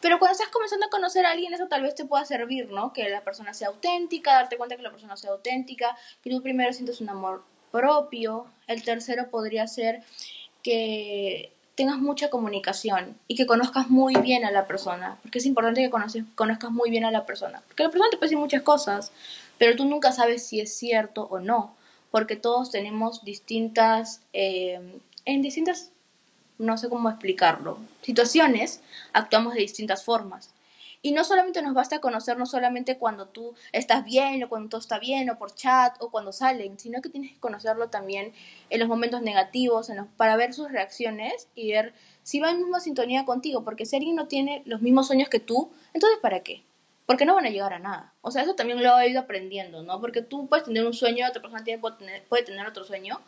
Pero 0.00 0.18
cuando 0.18 0.32
estás 0.32 0.48
comenzando 0.48 0.86
a 0.86 0.90
conocer 0.90 1.24
a 1.24 1.30
alguien, 1.30 1.54
eso 1.54 1.68
tal 1.68 1.82
vez 1.82 1.94
te 1.94 2.04
pueda 2.04 2.24
servir, 2.24 2.68
¿no? 2.70 2.92
Que 2.92 3.08
la 3.08 3.22
persona 3.22 3.54
sea 3.54 3.68
auténtica, 3.68 4.34
darte 4.34 4.56
cuenta 4.56 4.76
que 4.76 4.82
la 4.82 4.90
persona 4.90 5.16
sea 5.16 5.30
auténtica, 5.30 5.96
que 6.22 6.30
tú 6.30 6.42
primero 6.42 6.72
sientes 6.72 7.00
un 7.00 7.08
amor 7.08 7.44
propio. 7.70 8.46
El 8.66 8.82
tercero 8.82 9.30
podría 9.30 9.68
ser 9.68 10.02
que 10.64 11.52
tengas 11.76 11.98
mucha 11.98 12.28
comunicación 12.28 13.16
y 13.28 13.36
que 13.36 13.46
conozcas 13.46 13.88
muy 13.88 14.14
bien 14.16 14.44
a 14.44 14.50
la 14.50 14.66
persona, 14.66 15.18
porque 15.22 15.38
es 15.38 15.46
importante 15.46 15.80
que 15.80 16.24
conozcas 16.34 16.70
muy 16.70 16.90
bien 16.90 17.04
a 17.04 17.10
la 17.10 17.24
persona, 17.24 17.62
porque 17.66 17.84
la 17.84 17.90
persona 17.90 18.10
te 18.10 18.16
puede 18.16 18.28
decir 18.28 18.38
muchas 18.38 18.62
cosas, 18.62 19.12
pero 19.62 19.76
tú 19.76 19.84
nunca 19.84 20.10
sabes 20.10 20.44
si 20.44 20.58
es 20.58 20.74
cierto 20.76 21.28
o 21.30 21.38
no, 21.38 21.76
porque 22.10 22.34
todos 22.34 22.72
tenemos 22.72 23.24
distintas, 23.24 24.20
eh, 24.32 24.80
en 25.24 25.40
distintas 25.40 25.92
no 26.58 26.76
sé 26.76 26.88
cómo 26.88 27.08
explicarlo, 27.08 27.78
situaciones, 28.00 28.80
actuamos 29.12 29.54
de 29.54 29.60
distintas 29.60 30.04
formas. 30.04 30.52
Y 31.00 31.12
no 31.12 31.22
solamente 31.22 31.62
nos 31.62 31.74
basta 31.74 32.00
conocernos 32.00 32.50
solamente 32.50 32.98
cuando 32.98 33.26
tú 33.26 33.54
estás 33.70 34.04
bien 34.04 34.42
o 34.42 34.48
cuando 34.48 34.68
todo 34.68 34.80
está 34.80 34.98
bien 34.98 35.30
o 35.30 35.38
por 35.38 35.54
chat 35.54 35.94
o 36.02 36.10
cuando 36.10 36.32
salen, 36.32 36.76
sino 36.80 37.00
que 37.00 37.08
tienes 37.08 37.30
que 37.30 37.38
conocerlo 37.38 37.88
también 37.88 38.32
en 38.68 38.80
los 38.80 38.88
momentos 38.88 39.22
negativos 39.22 39.92
para 40.16 40.34
ver 40.34 40.54
sus 40.54 40.72
reacciones 40.72 41.46
y 41.54 41.70
ver 41.70 41.94
si 42.24 42.40
va 42.40 42.50
en 42.50 42.58
misma 42.58 42.80
sintonía 42.80 43.24
contigo, 43.24 43.62
porque 43.62 43.86
si 43.86 43.94
alguien 43.94 44.16
no 44.16 44.26
tiene 44.26 44.64
los 44.64 44.82
mismos 44.82 45.06
sueños 45.06 45.28
que 45.28 45.38
tú, 45.38 45.70
entonces 45.94 46.18
¿para 46.20 46.40
qué? 46.40 46.64
Porque 47.06 47.24
no 47.24 47.34
van 47.34 47.46
a 47.46 47.50
llegar 47.50 47.72
a 47.72 47.78
nada. 47.78 48.14
O 48.20 48.30
sea, 48.30 48.42
eso 48.42 48.54
también 48.54 48.82
lo 48.82 48.98
he 48.98 49.08
ido 49.10 49.20
aprendiendo, 49.20 49.82
¿no? 49.82 50.00
Porque 50.00 50.22
tú 50.22 50.48
puedes 50.48 50.64
tener 50.64 50.86
un 50.86 50.94
sueño, 50.94 51.26
otra 51.28 51.42
persona 51.42 51.64
tiene, 51.64 51.80
puede, 51.80 51.96
tener, 51.96 52.24
puede 52.24 52.44
tener 52.44 52.66
otro 52.66 52.84
sueño, 52.84 53.20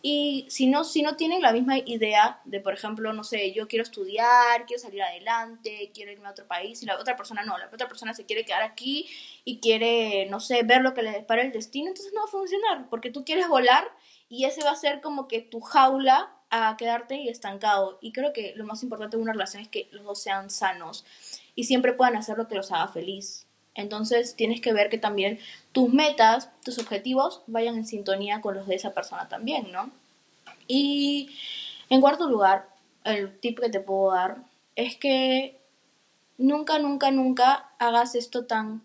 y 0.00 0.46
si 0.48 0.68
no, 0.68 0.84
si 0.84 1.02
no 1.02 1.16
tienen 1.16 1.42
la 1.42 1.52
misma 1.52 1.78
idea 1.78 2.40
de, 2.44 2.60
por 2.60 2.72
ejemplo, 2.72 3.12
no 3.12 3.24
sé, 3.24 3.52
yo 3.52 3.66
quiero 3.66 3.82
estudiar, 3.82 4.64
quiero 4.66 4.80
salir 4.80 5.02
adelante, 5.02 5.90
quiero 5.92 6.12
irme 6.12 6.28
a 6.28 6.30
otro 6.30 6.46
país, 6.46 6.82
y 6.82 6.86
la 6.86 6.96
otra 6.98 7.16
persona 7.16 7.42
no, 7.44 7.58
la 7.58 7.66
otra 7.66 7.88
persona 7.88 8.14
se 8.14 8.24
quiere 8.24 8.44
quedar 8.44 8.62
aquí 8.62 9.08
y 9.44 9.58
quiere, 9.58 10.26
no 10.30 10.38
sé, 10.38 10.62
ver 10.62 10.82
lo 10.82 10.94
que 10.94 11.02
le 11.02 11.10
depara 11.10 11.42
el 11.42 11.50
destino, 11.50 11.88
entonces 11.88 12.12
no 12.14 12.20
va 12.20 12.26
a 12.26 12.30
funcionar, 12.30 12.88
porque 12.88 13.10
tú 13.10 13.24
quieres 13.24 13.48
volar 13.48 13.90
y 14.28 14.44
ese 14.44 14.62
va 14.62 14.70
a 14.70 14.76
ser 14.76 15.00
como 15.00 15.26
que 15.26 15.40
tu 15.40 15.60
jaula 15.60 16.32
a 16.50 16.76
quedarte 16.78 17.28
estancado. 17.28 17.98
Y 18.00 18.12
creo 18.12 18.32
que 18.32 18.54
lo 18.56 18.64
más 18.64 18.82
importante 18.82 19.16
de 19.16 19.22
una 19.22 19.32
relación 19.32 19.62
es 19.62 19.68
que 19.68 19.88
los 19.92 20.04
dos 20.04 20.22
sean 20.22 20.50
sanos 20.50 21.04
y 21.58 21.64
siempre 21.64 21.92
puedan 21.92 22.14
hacer 22.14 22.38
lo 22.38 22.46
que 22.46 22.54
los 22.54 22.70
haga 22.70 22.86
feliz. 22.86 23.44
Entonces 23.74 24.36
tienes 24.36 24.60
que 24.60 24.72
ver 24.72 24.90
que 24.90 24.96
también 24.96 25.40
tus 25.72 25.92
metas, 25.92 26.50
tus 26.64 26.78
objetivos 26.78 27.42
vayan 27.48 27.74
en 27.74 27.84
sintonía 27.84 28.40
con 28.40 28.54
los 28.54 28.68
de 28.68 28.76
esa 28.76 28.94
persona 28.94 29.28
también, 29.28 29.72
¿no? 29.72 29.90
Y 30.68 31.30
en 31.90 32.00
cuarto 32.00 32.28
lugar, 32.28 32.68
el 33.02 33.36
tip 33.40 33.58
que 33.58 33.70
te 33.70 33.80
puedo 33.80 34.12
dar 34.12 34.36
es 34.76 34.94
que 34.94 35.58
nunca, 36.36 36.78
nunca, 36.78 37.10
nunca 37.10 37.70
hagas 37.80 38.14
esto 38.14 38.44
tan 38.46 38.84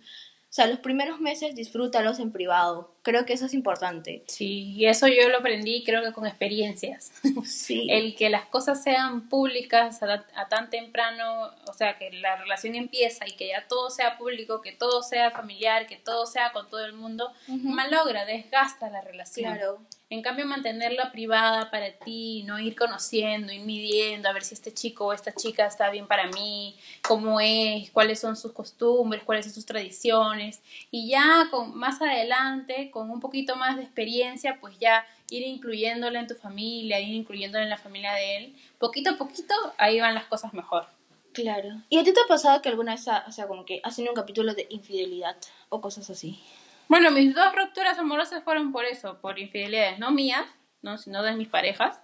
sea, 0.56 0.68
los 0.68 0.80
primeros 0.80 1.20
meses 1.20 1.56
disfrútalos 1.56 2.20
en 2.20 2.32
privado. 2.32 2.94
Creo 3.02 3.26
que 3.26 3.34
eso 3.34 3.48
es 3.48 3.56
importante. 3.56 4.24
Sí, 4.28 4.74
y 4.76 4.86
eso 4.86 5.08
yo 5.08 5.28
lo 5.30 5.40
aprendí 5.40 5.84
creo 5.84 6.04
que 6.04 6.14
con 6.14 6.28
experiencias. 6.28 7.12
Sí. 7.44 7.88
El 7.90 8.16
que 8.16 8.30
las 8.30 8.46
cosas 8.46 8.84
sean 8.84 9.30
públicas 9.30 10.02
a, 10.04 10.26
a, 10.36 10.50
tan 10.50 10.70
temprano, 10.70 11.52
o 11.68 11.74
sea, 11.74 11.98
que 11.98 12.12
la 12.12 12.36
relación 12.36 12.76
empieza 12.76 13.28
y 13.28 13.36
que 13.36 13.48
ya 13.48 13.68
todo 13.68 13.90
sea 13.90 14.18
público, 14.18 14.62
que 14.62 14.72
todo 14.72 15.02
sea 15.02 15.32
familiar, 15.32 15.88
que 15.88 15.98
todo 15.98 16.26
sea 16.26 16.52
con 16.52 16.70
todo 16.70 16.86
el 16.86 16.94
mundo, 16.94 17.32
uh 17.48 17.54
-huh. 17.54 17.62
malogra, 17.64 18.26
desgasta 18.26 18.90
la 18.90 19.02
relación. 19.02 19.54
Claro. 19.56 19.82
En 20.14 20.22
cambio, 20.22 20.46
mantenerla 20.46 21.12
privada 21.12 21.72
para 21.72 21.92
ti, 21.92 22.44
no 22.44 22.60
ir 22.60 22.76
conociendo, 22.76 23.52
ir 23.52 23.62
midiendo, 23.62 24.30
a 24.30 24.32
ver 24.32 24.44
si 24.44 24.54
este 24.54 24.72
chico 24.72 25.08
o 25.08 25.14
esta 25.14 25.34
chica 25.34 25.66
está 25.66 25.90
bien 25.90 26.06
para 26.06 26.28
mí, 26.28 26.78
cómo 27.02 27.40
es, 27.42 27.90
cuáles 27.90 28.20
son 28.20 28.38
sus 28.38 28.52
costumbres, 28.52 29.24
cuáles 29.24 29.46
son 29.46 29.56
sus 29.56 29.66
tradiciones. 29.66 30.62
Y 30.92 31.10
ya 31.10 31.48
con, 31.50 31.76
más 31.76 32.00
adelante, 32.00 32.92
con 32.92 33.10
un 33.10 33.20
poquito 33.20 33.56
más 33.56 33.76
de 33.76 33.82
experiencia, 33.82 34.60
pues 34.62 34.78
ya 34.78 35.04
ir 35.32 35.42
incluyéndola 35.48 36.20
en 36.20 36.28
tu 36.28 36.36
familia, 36.36 37.00
ir 37.00 37.16
incluyéndola 37.16 37.64
en 37.64 37.72
la 37.72 37.80
familia 37.80 38.14
de 38.14 38.38
él. 38.38 38.56
Poquito 38.78 39.10
a 39.10 39.18
poquito, 39.18 39.56
ahí 39.80 40.00
van 40.00 40.14
las 40.14 40.26
cosas 40.26 40.54
mejor. 40.54 40.86
Claro. 41.32 41.82
¿Y 41.90 41.98
a 41.98 42.04
ti 42.04 42.14
te 42.14 42.22
ha 42.22 42.28
pasado 42.28 42.62
que 42.62 42.70
alguna 42.70 42.92
vez, 42.92 43.08
o 43.28 43.32
sea, 43.32 43.48
como 43.48 43.66
que 43.66 43.82
tenido 43.96 44.12
un 44.12 44.16
capítulo 44.16 44.54
de 44.54 44.68
infidelidad 44.70 45.38
o 45.70 45.82
cosas 45.82 46.08
así? 46.12 46.40
Bueno, 46.88 47.12
mis 47.12 47.34
dos 47.34 47.56
rupturas 47.56 47.98
amorosas 47.98 48.44
fueron 48.44 48.72
por 48.72 48.86
eso, 48.86 49.20
por 49.22 49.40
infidelidades, 49.40 50.00
no 50.00 50.12
mías, 50.12 50.46
no, 50.82 50.98
sino 50.98 51.24
de 51.24 51.34
mis 51.34 51.48
parejas, 51.48 52.02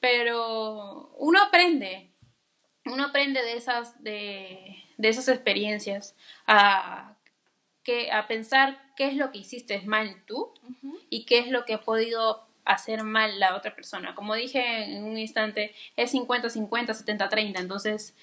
pero 0.00 1.10
uno 1.18 1.42
aprende, 1.42 2.10
uno 2.84 3.04
aprende 3.04 3.42
de 3.42 3.56
esas, 3.56 4.02
de, 4.02 4.84
de 4.96 5.08
esas 5.08 5.28
experiencias 5.28 6.14
a, 6.46 7.14
que, 7.82 8.10
a 8.10 8.26
pensar 8.26 8.82
qué 8.96 9.06
es 9.06 9.16
lo 9.16 9.30
que 9.30 9.38
hiciste 9.38 9.80
mal 9.82 10.22
tú 10.26 10.52
uh 10.62 10.70
-huh. 10.82 10.98
y 11.08 11.24
qué 11.24 11.38
es 11.38 11.48
lo 11.48 11.64
que 11.64 11.74
ha 11.74 11.80
podido 11.80 12.46
hacer 12.64 13.04
mal 13.04 13.38
la 13.38 13.56
otra 13.56 13.74
persona. 13.74 14.14
Como 14.14 14.34
dije 14.34 14.84
en 14.84 15.04
un 15.04 15.16
instante, 15.16 15.74
es 15.96 16.12
50-50, 16.12 16.68
70-30, 16.68 17.60
entonces 17.60 18.14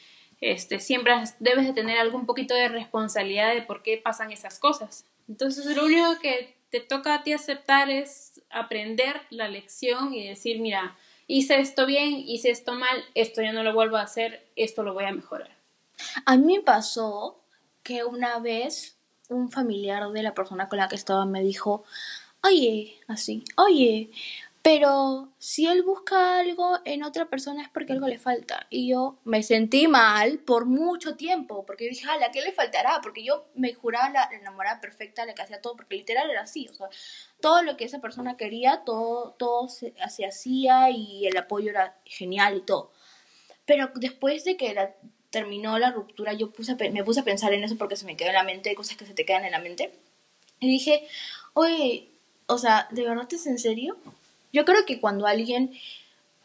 este, 0.41 0.79
siempre 0.79 1.13
debes 1.39 1.65
de 1.65 1.73
tener 1.73 1.97
algún 1.97 2.25
poquito 2.25 2.53
de 2.53 2.67
responsabilidad 2.67 3.53
de 3.53 3.61
por 3.61 3.81
qué 3.81 3.97
pasan 3.97 4.31
esas 4.31 4.59
cosas. 4.59 5.05
Entonces 5.27 5.65
lo 5.75 5.85
único 5.85 6.19
que 6.19 6.55
te 6.69 6.79
toca 6.79 7.15
a 7.15 7.23
ti 7.23 7.33
aceptar 7.33 7.89
es 7.89 8.41
aprender 8.49 9.21
la 9.29 9.47
lección 9.47 10.13
y 10.13 10.27
decir, 10.27 10.59
mira, 10.59 10.97
hice 11.27 11.59
esto 11.59 11.85
bien, 11.85 12.15
hice 12.25 12.49
esto 12.49 12.73
mal, 12.73 13.03
esto 13.15 13.41
ya 13.41 13.53
no 13.53 13.63
lo 13.63 13.73
vuelvo 13.73 13.97
a 13.97 14.01
hacer, 14.01 14.47
esto 14.55 14.83
lo 14.83 14.93
voy 14.93 15.05
a 15.05 15.11
mejorar. 15.11 15.55
A 16.25 16.37
mí 16.37 16.57
me 16.57 16.63
pasó 16.63 17.39
que 17.83 18.03
una 18.03 18.39
vez 18.39 18.97
un 19.29 19.51
familiar 19.51 20.09
de 20.09 20.23
la 20.23 20.33
persona 20.33 20.67
con 20.69 20.79
la 20.79 20.87
que 20.87 20.95
estaba 20.95 21.25
me 21.25 21.41
dijo, 21.41 21.83
oye, 22.41 22.99
así, 23.07 23.43
oye, 23.55 24.09
pero 24.63 25.33
si 25.39 25.67
él 25.67 25.83
busca 25.83 26.39
algo 26.39 26.79
en 26.85 27.03
otra 27.03 27.25
persona 27.25 27.63
es 27.63 27.67
porque 27.67 27.91
algo 27.91 28.07
le 28.07 28.17
falta. 28.17 28.65
Y 28.69 28.91
yo 28.91 29.19
me 29.25 29.43
sentí 29.43 29.89
mal 29.89 30.39
por 30.39 30.65
mucho 30.65 31.17
tiempo, 31.17 31.65
porque 31.65 31.89
dije, 31.89 32.07
¿a 32.09 32.31
qué 32.31 32.41
le 32.41 32.53
faltará? 32.53 33.01
Porque 33.03 33.25
yo 33.25 33.45
me 33.55 33.73
juraba 33.73 34.09
la 34.09 34.29
enamorada 34.31 34.79
perfecta, 34.79 35.25
la 35.25 35.35
que 35.35 35.41
hacía 35.41 35.59
todo, 35.61 35.75
porque 35.75 35.97
literal 35.97 36.31
era 36.31 36.43
así, 36.43 36.69
o 36.69 36.73
sea, 36.73 36.87
todo 37.41 37.61
lo 37.61 37.75
que 37.75 37.83
esa 37.83 37.99
persona 37.99 38.37
quería, 38.37 38.83
todo, 38.85 39.31
todo 39.37 39.67
se, 39.67 39.93
se 40.09 40.25
hacía 40.25 40.89
y 40.91 41.27
el 41.27 41.35
apoyo 41.35 41.69
era 41.69 41.97
genial 42.05 42.55
y 42.55 42.61
todo. 42.61 42.93
Pero 43.65 43.91
después 43.95 44.45
de 44.45 44.55
que 44.55 44.93
terminó 45.29 45.77
la 45.77 45.91
ruptura, 45.91 46.31
yo 46.31 46.51
puse, 46.53 46.75
me 46.91 47.03
puse 47.03 47.19
a 47.19 47.23
pensar 47.25 47.51
en 47.51 47.65
eso 47.65 47.77
porque 47.77 47.97
se 47.97 48.05
me 48.05 48.15
quedó 48.15 48.29
en 48.29 48.35
la 48.35 48.43
mente, 48.43 48.73
cosas 48.75 48.95
que 48.95 49.05
se 49.05 49.13
te 49.13 49.25
quedan 49.25 49.43
en 49.43 49.51
la 49.51 49.59
mente. 49.59 49.91
Y 50.61 50.69
dije, 50.69 51.05
oye, 51.53 52.07
o 52.45 52.57
sea, 52.57 52.87
¿de 52.91 53.03
verdad 53.03 53.27
es 53.29 53.45
en 53.45 53.59
serio? 53.59 53.97
Yo 54.53 54.63
creo 54.63 54.85
que 54.85 55.01
cuando 55.01 55.27
alguien 55.27 55.73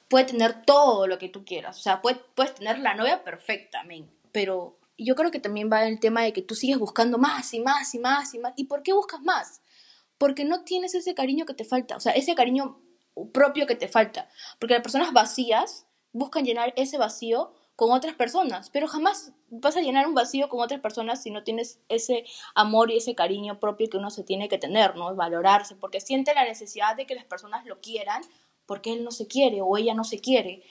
puede 0.09 0.25
tener 0.25 0.65
todo 0.65 1.07
lo 1.07 1.19
que 1.19 1.29
tú 1.29 1.45
quieras, 1.45 1.79
o 1.79 1.83
sea, 1.83 2.03
puede, 2.03 2.21
puedes 2.35 2.55
tener 2.55 2.81
la 2.81 2.95
novia 2.95 3.23
perfecta, 3.23 3.85
men, 3.85 4.11
pero 4.33 4.79
yo 4.99 5.15
creo 5.15 5.31
que 5.31 5.39
también 5.39 5.71
va 5.73 5.87
el 5.87 6.01
tema 6.01 6.23
de 6.23 6.33
que 6.33 6.43
tú 6.43 6.55
sigues 6.55 6.79
buscando 6.79 7.19
más 7.19 7.55
y 7.55 7.61
más 7.61 7.95
y 7.95 7.99
más 8.01 8.35
y 8.35 8.39
más. 8.41 8.53
¿Y 8.57 8.65
por 8.65 8.83
qué 8.83 8.93
buscas 8.93 9.23
más? 9.23 9.63
Porque 10.19 10.45
no 10.45 10.65
tienes 10.65 10.95
ese 10.95 11.15
cariño 11.15 11.47
que 11.47 11.55
te 11.55 11.65
falta, 11.65 11.97
o 11.97 12.01
sea, 12.01 12.13
ese 12.13 12.35
cariño 12.35 12.81
propio 13.33 13.67
que 13.67 13.77
te 13.77 13.87
falta. 13.87 14.29
Porque 14.59 14.75
las 14.75 14.83
personas 14.83 15.13
vacías 15.13 15.87
buscan 16.13 16.45
llenar 16.45 16.73
ese 16.77 16.99
vacío 16.99 17.53
con 17.79 17.93
otras 17.93 18.17
personas, 18.17 18.71
pero 18.71 18.89
jamás 18.89 19.31
vas 19.51 19.77
a 19.77 19.81
llenar 19.81 20.09
un 20.09 20.15
vacío 20.15 20.49
con 20.49 20.61
otras 20.61 20.81
personas 20.81 21.23
si 21.23 21.31
no 21.31 21.45
tienes 21.45 21.79
ese 21.89 22.25
amor 22.57 22.91
y 22.91 22.97
ese 22.97 23.15
cariño 23.15 23.61
propio 23.61 23.89
que 23.89 23.99
uno 23.99 24.11
se 24.11 24.25
tiene 24.25 24.49
que 24.49 24.59
tener, 24.59 24.97
¿no? 24.97 25.15
Valorarse, 25.15 25.77
porque 25.77 26.01
siente 26.01 26.35
la 26.35 26.43
necesidad 26.43 26.97
de 26.97 27.07
que 27.07 27.15
las 27.15 27.25
personas 27.25 27.65
lo 27.67 27.81
quieran 27.81 28.23
porque 28.67 28.93
él 28.93 29.05
no 29.05 29.13
se 29.13 29.29
quiere 29.29 29.63
o 29.63 29.77
ella 29.77 29.95
no 29.95 30.03
se 30.03 30.19
quiere. 30.19 30.65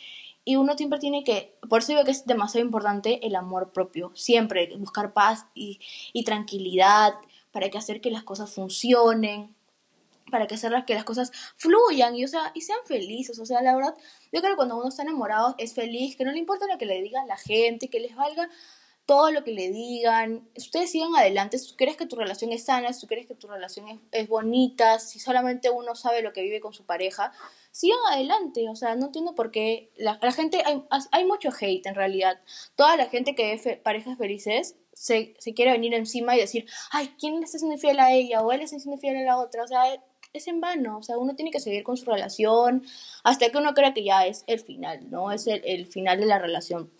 Y 0.43 0.57
uno 0.57 0.75
siempre 0.75 0.99
tiene 0.99 1.23
que, 1.23 1.57
por 1.69 1.79
eso 1.79 1.93
digo 1.93 2.03
que 2.03 2.11
es 2.11 2.25
demasiado 2.25 2.65
importante 2.65 3.25
el 3.25 3.37
amor 3.37 3.71
propio, 3.71 4.11
siempre 4.13 4.75
buscar 4.75 5.13
paz 5.13 5.45
y, 5.55 5.79
y 6.11 6.25
tranquilidad 6.25 7.13
para 7.53 7.69
que 7.69 7.77
hacer 7.77 8.01
que 8.01 8.11
las 8.11 8.23
cosas 8.23 8.53
funcionen, 8.53 9.55
para 10.31 10.47
que 10.47 10.55
hacer 10.55 10.71
que 10.85 10.93
las 10.93 11.03
cosas 11.03 11.31
fluyan 11.55 12.15
y, 12.15 12.25
o 12.25 12.27
sea, 12.27 12.51
y 12.53 12.61
sean 12.61 12.79
felices. 12.85 13.39
O 13.39 13.45
sea, 13.45 13.61
la 13.61 13.75
verdad, 13.75 13.95
yo 14.31 14.41
creo 14.41 14.53
que 14.53 14.57
cuando 14.57 14.77
uno 14.77 14.89
está 14.89 15.03
enamorado 15.03 15.55
es 15.57 15.73
feliz, 15.73 16.15
que 16.15 16.25
no 16.25 16.31
le 16.31 16.39
importa 16.39 16.67
lo 16.67 16.77
que 16.77 16.85
le 16.85 17.01
digan 17.01 17.27
la 17.27 17.37
gente, 17.37 17.89
que 17.89 17.99
les 17.99 18.15
valga 18.15 18.49
todo 19.07 19.31
lo 19.31 19.43
que 19.43 19.53
le 19.53 19.71
digan. 19.71 20.47
Ustedes 20.55 20.91
sigan 20.91 21.15
adelante. 21.15 21.57
Si 21.57 21.69
tú 21.69 21.75
crees 21.77 21.95
que 21.95 22.05
tu 22.05 22.17
relación 22.17 22.51
es 22.51 22.65
sana, 22.65 22.91
si 22.91 23.01
tú 23.01 23.07
crees 23.07 23.25
que 23.25 23.35
tu 23.35 23.47
relación 23.47 24.01
es, 24.11 24.27
bonita, 24.27 24.99
si 24.99 25.19
solamente 25.19 25.69
uno 25.69 25.95
sabe 25.95 26.21
lo 26.21 26.33
que 26.33 26.41
vive 26.41 26.59
con 26.59 26.73
su 26.73 26.85
pareja, 26.85 27.31
sigan 27.71 27.97
adelante. 28.11 28.67
O 28.69 28.75
sea, 28.75 28.95
no 28.95 29.05
entiendo 29.05 29.33
por 29.33 29.49
qué 29.49 29.91
la, 29.95 30.19
gente, 30.33 30.61
hay, 30.65 30.83
hay 31.11 31.25
mucho 31.25 31.49
hate 31.57 31.85
en 31.85 31.95
realidad. 31.95 32.41
Toda 32.75 32.97
la 32.97 33.05
gente 33.05 33.33
que 33.33 33.55
ve 33.63 33.77
parejas 33.77 34.17
felices 34.17 34.75
se, 34.91 35.35
se 35.39 35.53
quiere 35.53 35.71
venir 35.71 35.93
encima 35.93 36.35
y 36.35 36.41
decir, 36.41 36.65
ay, 36.91 37.15
¿quién 37.17 37.39
le 37.39 37.45
está 37.45 37.59
siendo 37.59 37.75
infiel 37.75 38.01
a 38.01 38.11
ella? 38.11 38.41
O 38.41 38.51
él 38.51 38.59
le 38.59 38.65
está 38.65 38.77
siendo 38.77 38.95
infiel 38.95 39.15
a 39.17 39.23
la 39.23 39.37
otra. 39.37 39.63
O 39.63 39.67
sea, 39.67 39.83
es 40.37 40.47
en 40.47 40.61
vano, 40.61 40.97
o 40.97 41.03
sea, 41.03 41.17
uno 41.17 41.35
tiene 41.35 41.51
que 41.51 41.59
seguir 41.59 41.83
con 41.83 41.97
su 41.97 42.05
relación 42.05 42.83
hasta 43.23 43.49
que 43.49 43.57
uno 43.57 43.73
crea 43.73 43.93
que 43.93 44.03
ya 44.03 44.25
es 44.25 44.43
el 44.47 44.59
final, 44.59 45.09
¿no? 45.09 45.31
Es 45.31 45.47
el, 45.47 45.61
el, 45.65 45.85
final 45.85 46.19
de 46.19 46.25
la 46.25 46.39
relación. 46.39 46.91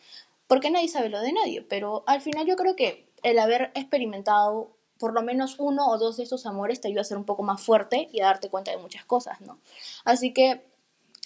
Porque 0.47 0.71
nadie 0.71 0.87
sabe 0.87 1.09
lo 1.09 1.19
de 1.21 1.33
nadie, 1.33 1.61
pero 1.61 2.03
al 2.07 2.21
final 2.21 2.45
yo 2.45 2.55
creo 2.55 2.75
que 2.75 3.07
el 3.23 3.39
haber 3.39 3.71
experimentado 3.75 4.77
por 4.97 5.13
lo 5.13 5.21
menos 5.21 5.55
uno 5.59 5.87
o 5.87 5.97
dos 5.97 6.17
de 6.17 6.23
estos 6.23 6.45
amores 6.45 6.81
te 6.81 6.87
ayuda 6.87 7.01
a 7.01 7.05
ser 7.05 7.17
un 7.17 7.25
poco 7.25 7.43
más 7.43 7.61
fuerte 7.61 8.09
y 8.11 8.21
a 8.21 8.25
darte 8.25 8.49
cuenta 8.49 8.71
de 8.71 8.77
muchas 8.77 9.05
cosas, 9.05 9.41
¿no? 9.41 9.59
Así 10.05 10.33
que 10.33 10.65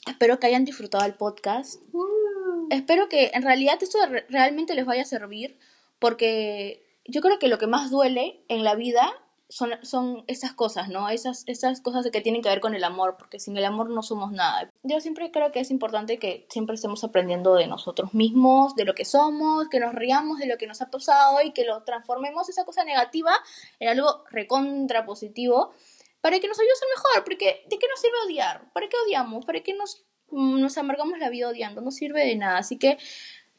espero 0.07 0.39
que 0.39 0.47
hayan 0.47 0.65
disfrutado 0.65 1.05
el 1.05 1.13
podcast. 1.13 1.81
Mm. 1.93 2.71
Espero 2.71 3.09
que 3.09 3.31
en 3.33 3.43
realidad 3.43 3.77
esto 3.81 3.97
realmente 4.29 4.75
les 4.75 4.85
vaya 4.85 5.03
a 5.03 5.05
servir 5.05 5.57
porque 5.99 6.83
yo 7.05 7.21
creo 7.21 7.39
que 7.39 7.47
lo 7.47 7.57
que 7.57 7.67
más 7.67 7.91
duele 7.91 8.41
en 8.47 8.63
la 8.63 8.75
vida 8.75 9.13
son, 9.51 9.71
son 9.83 10.23
esas 10.27 10.53
cosas, 10.53 10.87
¿no? 10.87 11.09
Esas, 11.09 11.43
esas 11.45 11.81
cosas 11.81 12.07
que 12.09 12.21
tienen 12.21 12.41
que 12.41 12.49
ver 12.49 12.61
con 12.61 12.73
el 12.73 12.83
amor, 12.85 13.17
porque 13.17 13.37
sin 13.37 13.57
el 13.57 13.65
amor 13.65 13.89
no 13.89 14.01
somos 14.01 14.31
nada. 14.31 14.71
Yo 14.81 15.01
siempre 15.01 15.29
creo 15.29 15.51
que 15.51 15.59
es 15.59 15.71
importante 15.71 16.17
que 16.17 16.47
siempre 16.49 16.75
estemos 16.75 17.03
aprendiendo 17.03 17.55
de 17.55 17.67
nosotros 17.67 18.13
mismos, 18.13 18.75
de 18.75 18.85
lo 18.85 18.95
que 18.95 19.03
somos, 19.03 19.67
que 19.69 19.81
nos 19.81 19.93
riamos 19.93 20.39
de 20.39 20.47
lo 20.47 20.57
que 20.57 20.67
nos 20.67 20.81
ha 20.81 20.89
pasado 20.89 21.41
y 21.43 21.51
que 21.51 21.65
lo 21.65 21.83
transformemos 21.83 22.47
esa 22.47 22.63
cosa 22.63 22.85
negativa 22.85 23.31
en 23.79 23.89
algo 23.89 24.23
recontra 24.31 25.05
positivo 25.05 25.73
para 26.21 26.39
que 26.39 26.47
nos 26.47 26.57
ayude 26.57 26.71
a 26.71 26.75
ser 26.75 26.87
mejor, 26.95 27.23
porque 27.25 27.65
¿de 27.69 27.77
qué 27.77 27.87
nos 27.89 27.99
sirve 27.99 28.15
odiar? 28.25 28.71
¿Para 28.71 28.87
qué 28.87 28.95
odiamos? 29.05 29.45
¿Para 29.45 29.59
qué 29.61 29.73
nos, 29.73 30.05
nos 30.29 30.77
amargamos 30.77 31.19
la 31.19 31.29
vida 31.29 31.49
odiando? 31.49 31.81
No 31.81 31.91
sirve 31.91 32.25
de 32.25 32.35
nada, 32.37 32.59
así 32.59 32.77
que, 32.77 32.97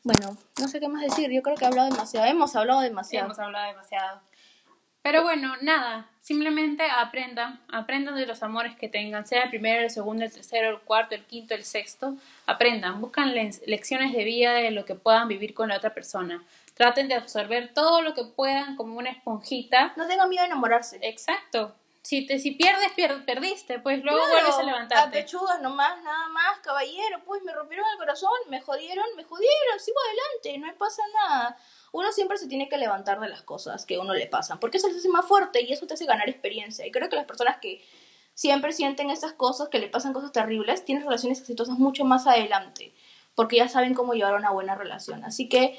bueno, 0.04 0.38
no 0.58 0.68
sé 0.68 0.80
qué 0.80 0.88
más 0.88 1.02
decir, 1.02 1.30
yo 1.30 1.42
creo 1.42 1.56
que 1.56 1.64
he 1.64 1.68
hablado 1.68 1.90
demasiado, 1.90 2.26
hemos 2.26 2.56
hablado 2.56 2.80
demasiado. 2.80 3.26
Hemos 3.26 3.38
hablado 3.38 3.66
demasiado. 3.66 4.22
Pero 5.02 5.22
bueno, 5.24 5.56
nada, 5.62 6.08
simplemente 6.20 6.84
aprendan, 6.84 7.60
aprendan 7.68 8.14
de 8.14 8.24
los 8.24 8.42
amores 8.44 8.76
que 8.76 8.88
tengan, 8.88 9.26
sea 9.26 9.44
el 9.44 9.50
primero, 9.50 9.82
el 9.82 9.90
segundo, 9.90 10.24
el 10.24 10.32
tercero, 10.32 10.70
el 10.70 10.78
cuarto, 10.78 11.16
el 11.16 11.24
quinto, 11.24 11.54
el 11.54 11.64
sexto, 11.64 12.14
aprendan, 12.46 13.00
buscan 13.00 13.34
lecciones 13.34 14.12
de 14.12 14.22
vida 14.22 14.52
de 14.54 14.70
lo 14.70 14.84
que 14.84 14.94
puedan 14.94 15.26
vivir 15.26 15.54
con 15.54 15.70
la 15.70 15.76
otra 15.78 15.92
persona. 15.92 16.44
Traten 16.74 17.08
de 17.08 17.16
absorber 17.16 17.74
todo 17.74 18.00
lo 18.00 18.14
que 18.14 18.24
puedan 18.24 18.76
como 18.76 18.96
una 18.96 19.10
esponjita. 19.10 19.92
No 19.96 20.06
tengan 20.06 20.28
miedo 20.28 20.44
a 20.44 20.46
enamorarse. 20.46 20.98
Exacto. 21.02 21.74
Si, 22.00 22.26
te, 22.26 22.38
si 22.38 22.52
pierdes, 22.52 22.92
perdiste, 23.26 23.78
pues 23.78 24.02
luego 24.02 24.26
vuelves 24.26 24.54
a 24.54 24.62
levantarte. 24.62 25.18
A 25.18 25.22
pechugas 25.22 25.60
nomás, 25.60 26.02
nada 26.02 26.28
más, 26.28 26.58
caballero, 26.60 27.20
pues 27.24 27.42
me 27.42 27.52
rompieron 27.52 27.86
el 27.92 27.98
corazón, 27.98 28.32
me 28.48 28.60
jodieron, 28.60 29.04
me 29.16 29.24
jodieron, 29.24 29.78
sigo 29.78 29.98
adelante, 30.08 30.58
no 30.58 30.66
me 30.66 30.72
pasa 30.74 31.02
nada 31.14 31.56
uno 31.92 32.10
siempre 32.10 32.38
se 32.38 32.48
tiene 32.48 32.68
que 32.68 32.78
levantar 32.78 33.20
de 33.20 33.28
las 33.28 33.42
cosas 33.42 33.86
que 33.86 33.96
a 33.96 34.00
uno 34.00 34.14
le 34.14 34.26
pasan, 34.26 34.58
porque 34.58 34.78
eso 34.78 34.88
te 34.88 34.96
hace 34.96 35.08
más 35.08 35.26
fuerte 35.26 35.62
y 35.62 35.72
eso 35.72 35.86
te 35.86 35.94
hace 35.94 36.06
ganar 36.06 36.28
experiencia. 36.28 36.86
Y 36.86 36.90
creo 36.90 37.08
que 37.08 37.16
las 37.16 37.26
personas 37.26 37.58
que 37.58 37.84
siempre 38.34 38.72
sienten 38.72 39.10
esas 39.10 39.34
cosas, 39.34 39.68
que 39.68 39.78
le 39.78 39.88
pasan 39.88 40.14
cosas 40.14 40.32
terribles, 40.32 40.84
tienen 40.84 41.04
relaciones 41.04 41.40
exitosas 41.40 41.78
mucho 41.78 42.04
más 42.04 42.26
adelante, 42.26 42.94
porque 43.34 43.56
ya 43.56 43.68
saben 43.68 43.94
cómo 43.94 44.14
llevar 44.14 44.34
una 44.34 44.50
buena 44.50 44.74
relación. 44.74 45.22
Así 45.24 45.48
que 45.48 45.78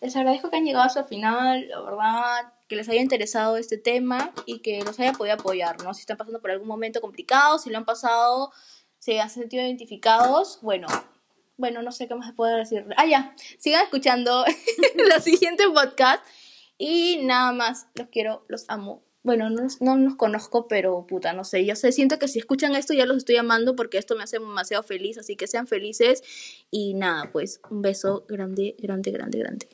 les 0.00 0.16
agradezco 0.16 0.50
que 0.50 0.56
han 0.56 0.64
llegado 0.64 0.84
hasta 0.84 1.00
el 1.00 1.06
final, 1.06 1.68
la 1.68 1.80
verdad, 1.80 2.52
que 2.68 2.76
les 2.76 2.88
haya 2.88 3.00
interesado 3.00 3.56
este 3.56 3.78
tema 3.78 4.32
y 4.46 4.58
que 4.58 4.82
los 4.82 4.98
haya 4.98 5.12
podido 5.12 5.34
apoyar, 5.34 5.82
¿no? 5.82 5.94
Si 5.94 6.00
están 6.00 6.16
pasando 6.16 6.40
por 6.40 6.50
algún 6.50 6.66
momento 6.66 7.00
complicado, 7.00 7.58
si 7.58 7.70
lo 7.70 7.78
han 7.78 7.84
pasado, 7.84 8.52
se 8.98 9.20
han 9.20 9.30
sentido 9.30 9.62
identificados, 9.62 10.58
bueno, 10.62 10.88
bueno, 11.56 11.82
no 11.82 11.92
sé 11.92 12.08
qué 12.08 12.14
más 12.14 12.32
puedo 12.32 12.56
decir. 12.56 12.84
Ah, 12.96 13.06
ya, 13.06 13.34
sigan 13.58 13.82
escuchando 13.82 14.44
los 15.10 15.24
siguientes 15.24 15.66
podcast 15.74 16.24
y 16.78 17.20
nada 17.24 17.52
más, 17.52 17.88
los 17.94 18.08
quiero, 18.08 18.44
los 18.48 18.64
amo. 18.68 19.04
Bueno, 19.22 19.48
no, 19.48 19.62
no 19.80 19.96
los 19.96 20.16
conozco, 20.16 20.68
pero 20.68 21.06
puta, 21.06 21.32
no 21.32 21.44
sé. 21.44 21.64
Yo 21.64 21.76
sé, 21.76 21.92
siento 21.92 22.18
que 22.18 22.28
si 22.28 22.38
escuchan 22.38 22.74
esto 22.74 22.92
ya 22.92 23.06
los 23.06 23.16
estoy 23.16 23.36
amando 23.36 23.74
porque 23.74 23.96
esto 23.96 24.16
me 24.16 24.22
hace 24.22 24.38
demasiado 24.38 24.82
feliz, 24.82 25.16
así 25.16 25.34
que 25.34 25.46
sean 25.46 25.66
felices 25.66 26.22
y 26.70 26.92
nada, 26.92 27.30
pues 27.32 27.60
un 27.70 27.80
beso 27.80 28.26
grande, 28.28 28.76
grande, 28.78 29.12
grande, 29.12 29.38
grande. 29.38 29.68